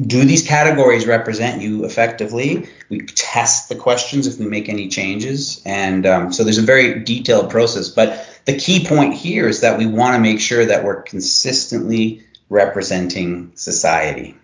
do 0.00 0.24
these 0.24 0.46
categories 0.46 1.06
represent 1.06 1.60
you 1.60 1.84
effectively? 1.84 2.68
We 2.88 3.00
test 3.00 3.68
the 3.68 3.74
questions 3.74 4.26
if 4.26 4.38
we 4.38 4.46
make 4.46 4.68
any 4.68 4.88
changes. 4.88 5.60
And 5.66 6.06
um, 6.06 6.32
so 6.32 6.44
there's 6.44 6.58
a 6.58 6.62
very 6.62 7.00
detailed 7.00 7.50
process. 7.50 7.88
But 7.88 8.26
the 8.46 8.56
key 8.56 8.86
point 8.86 9.14
here 9.14 9.46
is 9.48 9.60
that 9.60 9.78
we 9.78 9.86
want 9.86 10.14
to 10.14 10.20
make 10.20 10.40
sure 10.40 10.64
that 10.64 10.84
we're 10.84 11.02
consistently 11.02 12.24
representing 12.48 13.52
society. 13.56 14.36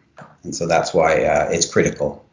And 0.43 0.55
so 0.55 0.67
that's 0.67 0.93
why 0.93 1.25
uh, 1.25 1.49
it's 1.51 1.71
critical. 1.71 2.26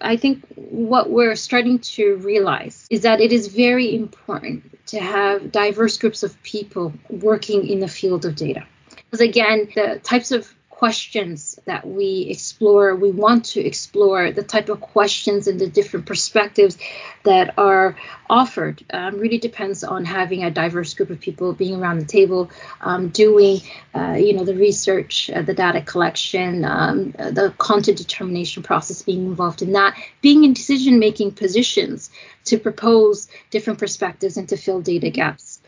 I 0.00 0.16
think 0.16 0.44
what 0.54 1.10
we're 1.10 1.36
starting 1.36 1.78
to 1.78 2.16
realize 2.16 2.86
is 2.90 3.02
that 3.02 3.20
it 3.20 3.32
is 3.32 3.48
very 3.48 3.94
important 3.94 4.86
to 4.88 5.00
have 5.00 5.52
diverse 5.52 5.96
groups 5.96 6.22
of 6.22 6.40
people 6.42 6.92
working 7.08 7.66
in 7.66 7.80
the 7.80 7.88
field 7.88 8.24
of 8.24 8.36
data. 8.36 8.64
Because 9.10 9.20
again, 9.20 9.68
the 9.74 10.00
types 10.02 10.32
of 10.32 10.52
questions 10.76 11.58
that 11.64 11.86
we 11.86 12.26
explore. 12.28 12.94
We 12.94 13.10
want 13.10 13.46
to 13.46 13.60
explore 13.60 14.30
the 14.30 14.42
type 14.42 14.68
of 14.68 14.78
questions 14.78 15.48
and 15.48 15.58
the 15.58 15.68
different 15.68 16.04
perspectives 16.04 16.76
that 17.24 17.54
are 17.56 17.96
offered. 18.28 18.84
Um, 18.92 19.18
really 19.18 19.38
depends 19.38 19.84
on 19.84 20.04
having 20.04 20.44
a 20.44 20.50
diverse 20.50 20.92
group 20.92 21.08
of 21.08 21.18
people 21.18 21.54
being 21.54 21.80
around 21.80 22.00
the 22.00 22.04
table, 22.04 22.50
um, 22.82 23.08
doing, 23.08 23.62
uh, 23.94 24.16
you 24.18 24.34
know, 24.34 24.44
the 24.44 24.54
research, 24.54 25.30
uh, 25.30 25.40
the 25.40 25.54
data 25.54 25.80
collection, 25.80 26.62
um, 26.66 27.12
the 27.12 27.54
content 27.56 27.96
determination 27.96 28.62
process, 28.62 29.00
being 29.00 29.24
involved 29.24 29.62
in 29.62 29.72
that, 29.72 29.96
being 30.20 30.44
in 30.44 30.52
decision-making 30.52 31.32
positions 31.32 32.10
to 32.44 32.58
propose 32.58 33.28
different 33.50 33.78
perspectives 33.78 34.36
and 34.36 34.50
to 34.50 34.58
fill 34.58 34.82
data 34.82 35.08
gaps. 35.08 35.58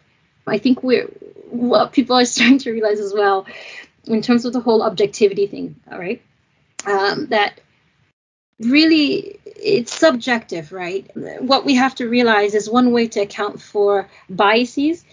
I 0.47 0.59
think 0.59 0.83
we're 0.83 1.09
what 1.51 1.93
people 1.95 2.17
are 2.17 2.25
starting 2.35 2.59
to 2.59 2.73
realize 2.73 3.01
as 3.01 3.15
well 3.15 3.47
in 4.05 4.23
terms 4.23 4.45
of 4.45 4.53
the 4.53 4.61
whole 4.61 4.83
objectivity 4.83 5.47
thing, 5.47 5.77
all 5.91 5.99
right, 5.99 6.23
um, 6.87 7.27
that 7.27 7.61
really 8.61 9.39
it's 9.45 9.95
subjective, 9.95 10.73
right? 10.73 11.11
What 11.15 11.65
we 11.65 11.75
have 11.75 11.95
to 11.97 12.09
realize 12.09 12.55
is 12.55 12.69
one 12.69 12.93
way 12.93 13.09
to 13.09 13.21
account 13.21 13.61
for 13.61 14.09
biases 14.31 15.05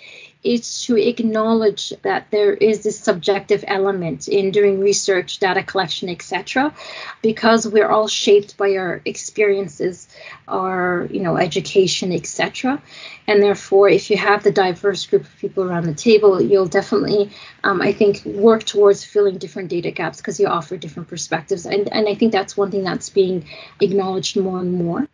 is 0.46 0.84
to 0.84 0.96
acknowledge 0.96 1.92
that 2.04 2.30
there 2.32 2.54
is 2.54 2.84
this 2.84 3.00
subjective 3.00 3.64
element 3.68 4.28
in 4.28 4.52
doing 4.52 4.80
research, 4.80 5.40
data 5.40 5.64
collection, 5.64 6.08
etc., 6.08 6.74
because 7.22 7.68
we're 7.68 7.90
all 7.90 8.08
shaped 8.08 8.56
by 8.58 8.76
our 8.76 9.02
experiences, 9.06 10.08
our 10.48 11.08
you 11.10 11.22
know 11.22 11.38
education, 11.38 12.12
etc. 12.12 12.82
And 13.28 13.42
therefore, 13.42 13.90
if 13.90 14.12
you 14.12 14.18
have 14.18 14.44
the 14.44 14.52
diverse 14.52 15.06
group 15.08 15.24
of 15.24 15.36
people 15.40 15.64
around 15.64 15.86
the 15.86 15.96
table, 15.96 16.40
you'll 16.40 16.68
definitely, 16.68 17.32
um, 17.64 17.82
I 17.82 17.92
think, 17.92 18.24
work 18.24 18.64
towards 18.64 19.04
filling 19.04 19.40
different 19.40 19.70
data 19.70 19.90
gaps 19.90 20.18
because 20.18 20.40
you 20.40 20.48
offer 20.48 20.78
different 20.78 21.10
perspectives. 21.10 21.66
And, 21.66 21.92
and 21.92 22.08
I 22.08 22.14
think 22.14 22.32
that's 22.32 22.56
one 22.56 22.70
thing 22.70 22.84
that's 22.84 23.10
being 23.10 23.46
acknowledged 23.82 24.38
more 24.38 24.60
and 24.60 24.74
more. 24.74 25.08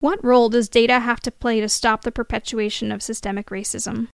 What 0.00 0.24
role 0.24 0.48
does 0.48 0.70
data 0.70 0.98
have 0.98 1.20
to 1.20 1.30
play 1.30 1.60
to 1.60 1.68
stop 1.68 2.02
the 2.02 2.10
perpetuation 2.10 2.90
of 2.90 3.02
systemic 3.02 3.50
racism? 3.50 4.08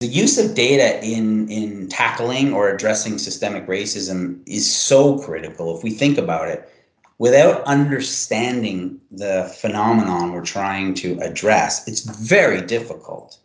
The 0.00 0.06
use 0.06 0.38
of 0.38 0.54
data 0.54 1.02
in, 1.02 1.48
in 1.50 1.88
tackling 1.88 2.52
or 2.52 2.68
addressing 2.68 3.16
systemic 3.16 3.66
racism 3.66 4.42
is 4.46 4.70
so 4.70 5.18
critical. 5.18 5.74
If 5.74 5.82
we 5.82 5.90
think 5.90 6.18
about 6.18 6.48
it, 6.48 6.70
without 7.16 7.62
understanding 7.64 9.00
the 9.10 9.50
phenomenon 9.58 10.32
we're 10.32 10.44
trying 10.44 10.92
to 10.94 11.18
address, 11.20 11.88
it's 11.88 12.00
very 12.02 12.60
difficult 12.60 13.38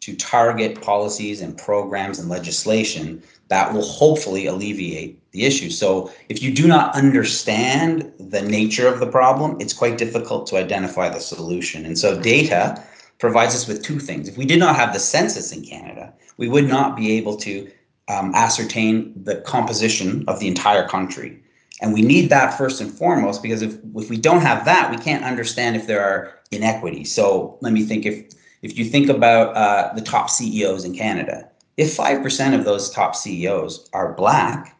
to 0.00 0.14
target 0.14 0.80
policies 0.82 1.40
and 1.40 1.56
programs 1.56 2.18
and 2.18 2.28
legislation 2.28 3.22
that 3.48 3.72
will 3.72 3.82
hopefully 3.82 4.46
alleviate 4.46 5.17
the 5.32 5.44
issue. 5.44 5.70
So 5.70 6.10
if 6.28 6.42
you 6.42 6.52
do 6.52 6.66
not 6.66 6.94
understand 6.94 8.12
the 8.18 8.42
nature 8.42 8.88
of 8.88 9.00
the 9.00 9.06
problem, 9.06 9.56
it's 9.60 9.72
quite 9.72 9.98
difficult 9.98 10.46
to 10.48 10.56
identify 10.56 11.08
the 11.08 11.20
solution. 11.20 11.84
And 11.84 11.98
so 11.98 12.20
data 12.20 12.82
provides 13.18 13.54
us 13.54 13.66
with 13.66 13.82
two 13.82 13.98
things. 13.98 14.28
If 14.28 14.38
we 14.38 14.46
did 14.46 14.58
not 14.58 14.76
have 14.76 14.92
the 14.92 15.00
census 15.00 15.52
in 15.52 15.62
Canada, 15.64 16.12
we 16.36 16.48
would 16.48 16.68
not 16.68 16.96
be 16.96 17.12
able 17.12 17.36
to 17.38 17.70
um, 18.08 18.32
ascertain 18.34 19.12
the 19.24 19.36
composition 19.42 20.24
of 20.28 20.40
the 20.40 20.48
entire 20.48 20.88
country. 20.88 21.42
And 21.80 21.92
we 21.92 22.02
need 22.02 22.30
that 22.30 22.56
first 22.56 22.80
and 22.80 22.90
foremost 22.90 23.42
because 23.42 23.62
if, 23.62 23.76
if 23.94 24.10
we 24.10 24.16
don't 24.16 24.40
have 24.40 24.64
that, 24.64 24.90
we 24.90 24.96
can't 24.96 25.24
understand 25.24 25.76
if 25.76 25.86
there 25.86 26.02
are 26.02 26.34
inequities. 26.50 27.14
So 27.14 27.58
let 27.60 27.72
me 27.72 27.84
think 27.84 28.06
if 28.06 28.32
if 28.62 28.76
you 28.76 28.84
think 28.84 29.08
about 29.08 29.54
uh, 29.56 29.92
the 29.94 30.00
top 30.00 30.28
CEOs 30.28 30.84
in 30.84 30.92
Canada, 30.92 31.48
if 31.76 31.96
5% 31.96 32.58
of 32.58 32.64
those 32.64 32.90
top 32.90 33.14
CEOs 33.14 33.88
are 33.92 34.14
black, 34.14 34.76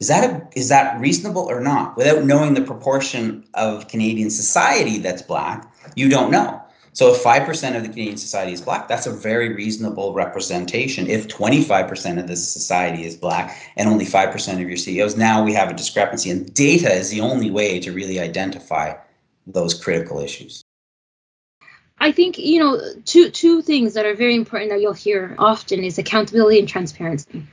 is 0.00 0.08
that 0.08 0.30
a, 0.30 0.58
is 0.58 0.68
that 0.70 0.98
reasonable 0.98 1.42
or 1.42 1.60
not? 1.60 1.96
Without 1.96 2.24
knowing 2.24 2.54
the 2.54 2.62
proportion 2.62 3.44
of 3.54 3.88
Canadian 3.88 4.30
society 4.30 4.98
that's 4.98 5.22
black, 5.22 5.70
you 5.94 6.08
don't 6.08 6.30
know. 6.30 6.60
So 6.92 7.12
if 7.12 7.22
5% 7.22 7.76
of 7.76 7.82
the 7.82 7.88
Canadian 7.88 8.16
society 8.16 8.52
is 8.52 8.60
black, 8.60 8.88
that's 8.88 9.06
a 9.06 9.12
very 9.12 9.54
reasonable 9.54 10.12
representation. 10.12 11.06
If 11.06 11.28
25% 11.28 12.18
of 12.18 12.26
the 12.26 12.34
society 12.34 13.04
is 13.04 13.14
black 13.14 13.56
and 13.76 13.88
only 13.88 14.04
5% 14.04 14.52
of 14.54 14.60
your 14.60 14.76
CEOs, 14.76 15.16
now 15.16 15.44
we 15.44 15.52
have 15.52 15.70
a 15.70 15.74
discrepancy. 15.74 16.30
And 16.30 16.52
data 16.52 16.92
is 16.92 17.10
the 17.10 17.20
only 17.20 17.50
way 17.50 17.78
to 17.80 17.92
really 17.92 18.18
identify 18.18 18.94
those 19.46 19.74
critical 19.74 20.18
issues. 20.18 20.62
I 22.02 22.12
think 22.12 22.38
you 22.38 22.58
know 22.58 22.80
two 23.04 23.30
two 23.30 23.60
things 23.60 23.92
that 23.92 24.06
are 24.06 24.14
very 24.14 24.34
important 24.34 24.70
that 24.70 24.80
you'll 24.80 24.94
hear 24.94 25.34
often 25.38 25.84
is 25.84 25.98
accountability 25.98 26.58
and 26.58 26.66
transparency. 26.66 27.46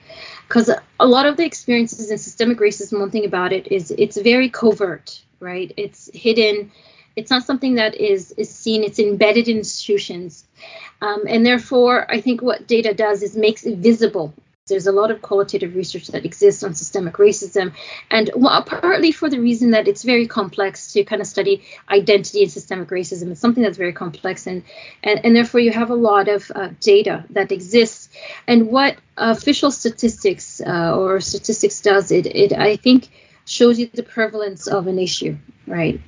Because 0.48 0.70
a 1.00 1.08
lot 1.08 1.26
of 1.26 1.38
the 1.38 1.46
experiences 1.46 2.10
in 2.10 2.18
systemic 2.18 2.60
racism, 2.60 3.00
one 3.00 3.12
thing 3.12 3.26
about 3.26 3.52
it 3.52 3.72
is 3.72 3.92
it's 3.92 4.18
very 4.18 4.50
covert, 4.50 5.22
right? 5.40 5.72
It's 5.76 6.10
hidden. 6.14 6.72
It's 7.16 7.30
not 7.30 7.44
something 7.44 7.76
that 7.76 7.96
is 7.96 8.32
is 8.34 8.50
seen. 8.50 8.84
It's 8.84 9.00
embedded 9.00 9.48
in 9.48 9.58
institutions, 9.58 10.46
um, 11.02 11.24
and 11.28 11.46
therefore, 11.46 12.10
I 12.10 12.22
think 12.22 12.42
what 12.42 12.68
data 12.68 12.94
does 12.94 13.24
is 13.24 13.36
makes 13.36 13.66
it 13.66 13.78
visible 13.80 14.34
there's 14.68 14.88
a 14.88 14.92
lot 14.92 15.12
of 15.12 15.22
qualitative 15.22 15.76
research 15.76 16.08
that 16.08 16.26
exists 16.26 16.64
on 16.64 16.74
systemic 16.76 17.16
racism, 17.16 17.74
and 18.10 18.30
well, 18.36 18.62
partly 18.64 19.12
for 19.12 19.30
the 19.30 19.40
reason 19.40 19.72
that 19.72 19.88
it's 19.88 20.04
very 20.04 20.28
complex 20.28 20.94
to 20.94 21.04
kind 21.04 21.22
of 21.22 21.28
study 21.28 21.64
identity 21.90 22.44
and 22.44 22.52
systemic 22.52 22.90
racism. 22.90 23.32
It's 23.32 23.42
something 23.42 23.64
that's 23.64 23.78
very 23.78 23.94
complex, 23.94 24.48
and 24.48 24.64
and, 25.04 25.20
and 25.24 25.36
therefore 25.36 25.62
you 25.62 25.72
have 25.72 25.90
a 25.90 25.96
lot 25.96 26.28
of 26.28 26.52
uh, 26.54 26.70
data 26.80 27.26
that 27.32 27.52
exists. 27.52 28.10
And 28.48 28.70
what 28.70 28.98
official 29.18 29.72
statistics 29.72 30.62
uh, 30.62 30.96
or 30.98 31.20
statistics 31.20 31.82
does, 31.82 32.12
it 32.12 32.26
it 32.26 32.54
I 32.54 32.76
think 32.76 33.10
shows 33.46 33.80
you 33.80 33.90
the 33.92 34.04
prevalence 34.04 34.68
of 34.68 34.88
an 34.88 35.00
issue, 35.00 35.38
right? 35.66 36.02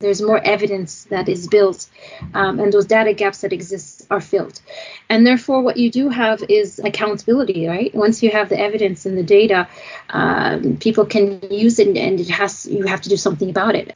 There's 0.00 0.22
more 0.22 0.40
evidence 0.42 1.04
that 1.04 1.28
is 1.28 1.48
built 1.48 1.88
um, 2.34 2.60
and 2.60 2.72
those 2.72 2.86
data 2.86 3.12
gaps 3.12 3.40
that 3.40 3.52
exist 3.52 4.06
are 4.10 4.20
filled. 4.20 4.60
And 5.08 5.26
therefore 5.26 5.62
what 5.62 5.76
you 5.76 5.90
do 5.90 6.08
have 6.08 6.42
is 6.48 6.78
accountability 6.78 7.66
right? 7.66 7.94
Once 7.94 8.22
you 8.22 8.30
have 8.30 8.48
the 8.48 8.58
evidence 8.58 9.06
and 9.06 9.16
the 9.16 9.22
data 9.22 9.68
um, 10.10 10.76
people 10.76 11.04
can 11.04 11.40
use 11.50 11.78
it 11.78 11.96
and 11.96 12.20
it 12.20 12.28
has 12.28 12.66
you 12.66 12.86
have 12.86 13.00
to 13.02 13.08
do 13.08 13.16
something 13.16 13.50
about 13.50 13.74
it 13.74 13.94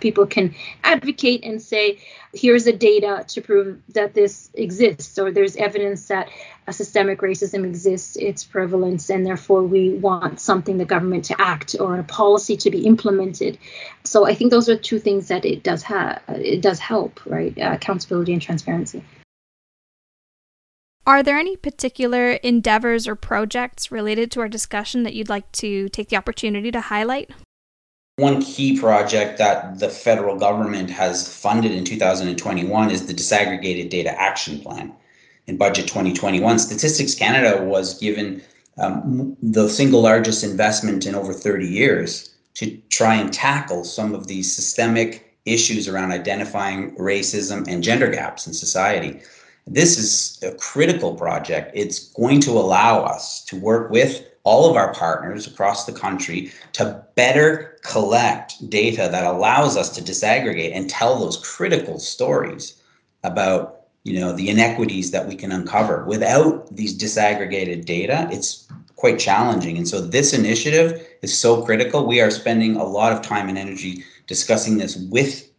people 0.00 0.26
can 0.26 0.54
advocate 0.82 1.44
and 1.44 1.60
say, 1.62 1.98
here's 2.32 2.64
the 2.64 2.72
data 2.72 3.24
to 3.28 3.40
prove 3.40 3.80
that 3.90 4.14
this 4.14 4.50
exists, 4.54 5.18
or 5.18 5.30
there's 5.30 5.56
evidence 5.56 6.08
that 6.08 6.28
a 6.66 6.72
systemic 6.72 7.20
racism 7.20 7.64
exists, 7.64 8.16
its 8.16 8.44
prevalence, 8.44 9.10
and 9.10 9.26
therefore 9.26 9.62
we 9.62 9.90
want 9.94 10.40
something 10.40 10.78
the 10.78 10.84
government 10.84 11.26
to 11.26 11.40
act 11.40 11.76
or 11.78 11.98
a 11.98 12.04
policy 12.04 12.56
to 12.56 12.70
be 12.70 12.86
implemented. 12.86 13.58
So 14.04 14.26
I 14.26 14.34
think 14.34 14.50
those 14.50 14.68
are 14.68 14.76
two 14.76 14.98
things 14.98 15.28
that 15.28 15.44
it 15.44 15.62
does 15.62 15.82
have. 15.84 16.22
It 16.28 16.62
does 16.62 16.78
help, 16.78 17.20
right? 17.26 17.56
Uh, 17.58 17.72
accountability 17.74 18.32
and 18.32 18.42
transparency. 18.42 19.04
Are 21.06 21.22
there 21.22 21.36
any 21.36 21.56
particular 21.56 22.32
endeavors 22.32 23.06
or 23.06 23.14
projects 23.14 23.92
related 23.92 24.30
to 24.32 24.40
our 24.40 24.48
discussion 24.48 25.02
that 25.02 25.12
you'd 25.12 25.28
like 25.28 25.52
to 25.52 25.90
take 25.90 26.08
the 26.08 26.16
opportunity 26.16 26.70
to 26.70 26.80
highlight? 26.80 27.30
One 28.16 28.40
key 28.40 28.78
project 28.78 29.38
that 29.38 29.80
the 29.80 29.88
federal 29.88 30.36
government 30.36 30.88
has 30.90 31.36
funded 31.36 31.72
in 31.72 31.84
2021 31.84 32.90
is 32.90 33.06
the 33.06 33.12
Disaggregated 33.12 33.90
Data 33.90 34.10
Action 34.20 34.60
Plan. 34.60 34.92
In 35.46 35.56
Budget 35.56 35.88
2021, 35.88 36.58
Statistics 36.58 37.14
Canada 37.14 37.62
was 37.64 37.98
given 37.98 38.40
um, 38.78 39.36
the 39.42 39.68
single 39.68 40.00
largest 40.00 40.44
investment 40.44 41.06
in 41.06 41.14
over 41.14 41.32
30 41.32 41.66
years 41.66 42.34
to 42.54 42.76
try 42.88 43.14
and 43.16 43.32
tackle 43.32 43.84
some 43.84 44.14
of 44.14 44.28
these 44.28 44.54
systemic 44.54 45.36
issues 45.44 45.88
around 45.88 46.12
identifying 46.12 46.94
racism 46.96 47.66
and 47.68 47.82
gender 47.82 48.10
gaps 48.10 48.46
in 48.46 48.54
society. 48.54 49.20
This 49.66 49.98
is 49.98 50.42
a 50.42 50.54
critical 50.56 51.14
project. 51.14 51.72
It's 51.74 52.10
going 52.12 52.40
to 52.42 52.52
allow 52.52 53.02
us 53.02 53.44
to 53.46 53.58
work 53.58 53.90
with 53.90 54.24
all 54.44 54.70
of 54.70 54.76
our 54.76 54.92
partners 54.94 55.46
across 55.46 55.86
the 55.86 55.92
country 55.92 56.52
to 56.72 57.04
better 57.16 57.78
collect 57.82 58.68
data 58.70 59.08
that 59.10 59.24
allows 59.24 59.76
us 59.76 59.90
to 59.90 60.02
disaggregate 60.02 60.74
and 60.74 60.88
tell 60.88 61.18
those 61.18 61.38
critical 61.38 61.98
stories 61.98 62.80
about 63.24 63.80
you 64.04 64.20
know 64.20 64.32
the 64.32 64.50
inequities 64.50 65.10
that 65.10 65.26
we 65.26 65.34
can 65.34 65.50
uncover. 65.50 66.04
Without 66.04 66.74
these 66.74 66.96
disaggregated 66.96 67.86
data 67.86 68.28
it's 68.30 68.68
quite 68.96 69.18
challenging. 69.18 69.76
And 69.76 69.88
so 69.88 70.00
this 70.00 70.32
initiative 70.32 71.06
is 71.22 71.36
so 71.36 71.62
critical. 71.62 72.06
We 72.06 72.20
are 72.20 72.30
spending 72.30 72.76
a 72.76 72.84
lot 72.84 73.12
of 73.12 73.22
time 73.22 73.48
and 73.48 73.58
energy 73.58 74.04
discussing 74.26 74.78
this 74.78 74.96
with 74.96 75.50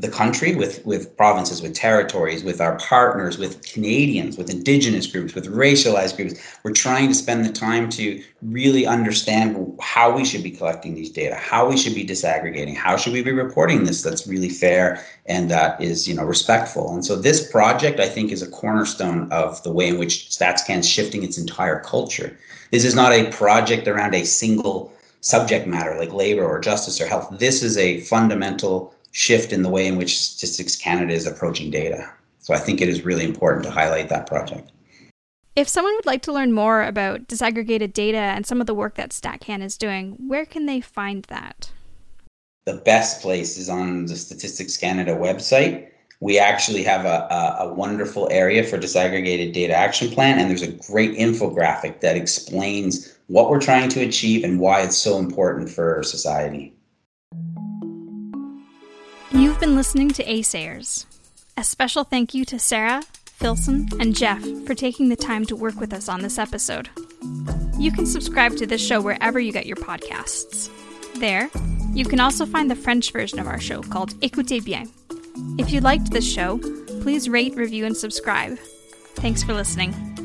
the 0.00 0.08
country, 0.08 0.54
with, 0.54 0.84
with 0.84 1.16
provinces, 1.16 1.62
with 1.62 1.74
territories, 1.74 2.44
with 2.44 2.60
our 2.60 2.76
partners, 2.78 3.38
with 3.38 3.62
Canadians, 3.64 4.36
with 4.36 4.50
Indigenous 4.50 5.06
groups, 5.06 5.34
with 5.34 5.46
racialized 5.46 6.16
groups. 6.16 6.34
We're 6.62 6.72
trying 6.72 7.08
to 7.08 7.14
spend 7.14 7.44
the 7.44 7.52
time 7.52 7.88
to 7.90 8.22
really 8.42 8.86
understand 8.86 9.78
how 9.80 10.14
we 10.14 10.24
should 10.24 10.42
be 10.42 10.50
collecting 10.50 10.94
these 10.94 11.10
data, 11.10 11.34
how 11.34 11.68
we 11.68 11.76
should 11.76 11.94
be 11.94 12.06
disaggregating, 12.06 12.76
how 12.76 12.96
should 12.96 13.12
we 13.12 13.22
be 13.22 13.32
reporting 13.32 13.84
this 13.84 14.02
that's 14.02 14.26
really 14.26 14.50
fair 14.50 15.04
and 15.26 15.50
that 15.50 15.80
is, 15.80 16.06
you 16.06 16.14
know, 16.14 16.24
respectful. 16.24 16.92
And 16.92 17.04
so 17.04 17.16
this 17.16 17.50
project, 17.50 18.00
I 18.00 18.08
think, 18.08 18.32
is 18.32 18.42
a 18.42 18.50
cornerstone 18.50 19.30
of 19.32 19.62
the 19.62 19.72
way 19.72 19.88
in 19.88 19.98
which 19.98 20.28
StatsCan 20.30 20.78
is 20.78 20.88
shifting 20.88 21.22
its 21.22 21.38
entire 21.38 21.80
culture. 21.80 22.36
This 22.70 22.84
is 22.84 22.94
not 22.94 23.12
a 23.12 23.30
project 23.30 23.88
around 23.88 24.14
a 24.14 24.24
single 24.24 24.92
subject 25.20 25.66
matter 25.66 25.98
like 25.98 26.12
labor 26.12 26.44
or 26.44 26.60
justice 26.60 27.00
or 27.00 27.06
health. 27.06 27.28
This 27.38 27.62
is 27.62 27.76
a 27.76 28.00
fundamental 28.02 28.94
shift 29.16 29.50
in 29.50 29.62
the 29.62 29.70
way 29.70 29.86
in 29.86 29.96
which 29.96 30.18
Statistics 30.18 30.76
Canada 30.76 31.14
is 31.14 31.26
approaching 31.26 31.70
data. 31.70 32.06
So 32.40 32.52
I 32.52 32.58
think 32.58 32.82
it 32.82 32.88
is 32.90 33.02
really 33.02 33.24
important 33.24 33.64
to 33.64 33.70
highlight 33.70 34.10
that 34.10 34.26
project. 34.26 34.72
If 35.56 35.68
someone 35.68 35.94
would 35.94 36.04
like 36.04 36.20
to 36.24 36.34
learn 36.34 36.52
more 36.52 36.82
about 36.82 37.26
disaggregated 37.26 37.94
data 37.94 38.18
and 38.18 38.46
some 38.46 38.60
of 38.60 38.66
the 38.66 38.74
work 38.74 38.96
that 38.96 39.12
StatCan 39.12 39.62
is 39.62 39.78
doing, 39.78 40.18
where 40.28 40.44
can 40.44 40.66
they 40.66 40.82
find 40.82 41.24
that? 41.24 41.72
The 42.66 42.74
best 42.74 43.22
place 43.22 43.56
is 43.56 43.70
on 43.70 44.04
the 44.04 44.16
Statistics 44.16 44.76
Canada 44.76 45.12
website. 45.12 45.88
We 46.20 46.38
actually 46.38 46.82
have 46.82 47.06
a, 47.06 47.26
a, 47.30 47.68
a 47.68 47.72
wonderful 47.72 48.28
area 48.30 48.64
for 48.64 48.76
disaggregated 48.76 49.54
data 49.54 49.72
action 49.72 50.10
plan, 50.10 50.38
and 50.38 50.50
there's 50.50 50.60
a 50.60 50.92
great 50.92 51.12
infographic 51.12 52.00
that 52.00 52.16
explains 52.16 53.16
what 53.28 53.48
we're 53.48 53.60
trying 53.60 53.88
to 53.88 54.02
achieve 54.02 54.44
and 54.44 54.60
why 54.60 54.82
it's 54.82 54.98
so 54.98 55.16
important 55.18 55.70
for 55.70 56.02
society. 56.02 56.75
You've 59.46 59.60
been 59.60 59.76
listening 59.76 60.10
to 60.10 60.24
Assayers. 60.24 61.06
A 61.56 61.62
special 61.62 62.02
thank 62.02 62.34
you 62.34 62.44
to 62.46 62.58
Sarah, 62.58 63.04
Filsan, 63.38 63.88
and 64.00 64.12
Jeff 64.12 64.42
for 64.66 64.74
taking 64.74 65.08
the 65.08 65.14
time 65.14 65.44
to 65.46 65.54
work 65.54 65.78
with 65.78 65.92
us 65.92 66.08
on 66.08 66.20
this 66.20 66.36
episode. 66.36 66.88
You 67.78 67.92
can 67.92 68.06
subscribe 68.06 68.56
to 68.56 68.66
this 68.66 68.84
show 68.84 69.00
wherever 69.00 69.38
you 69.38 69.52
get 69.52 69.64
your 69.64 69.76
podcasts. 69.76 70.68
There, 71.20 71.48
you 71.94 72.04
can 72.04 72.18
also 72.18 72.44
find 72.44 72.68
the 72.68 72.74
French 72.74 73.12
version 73.12 73.38
of 73.38 73.46
our 73.46 73.60
show 73.60 73.82
called 73.82 74.20
Écoutez 74.20 74.64
bien. 74.64 74.90
If 75.60 75.70
you 75.70 75.80
liked 75.80 76.10
this 76.10 76.28
show, 76.28 76.58
please 77.02 77.28
rate, 77.28 77.54
review, 77.54 77.86
and 77.86 77.96
subscribe. 77.96 78.58
Thanks 79.14 79.44
for 79.44 79.54
listening. 79.54 80.15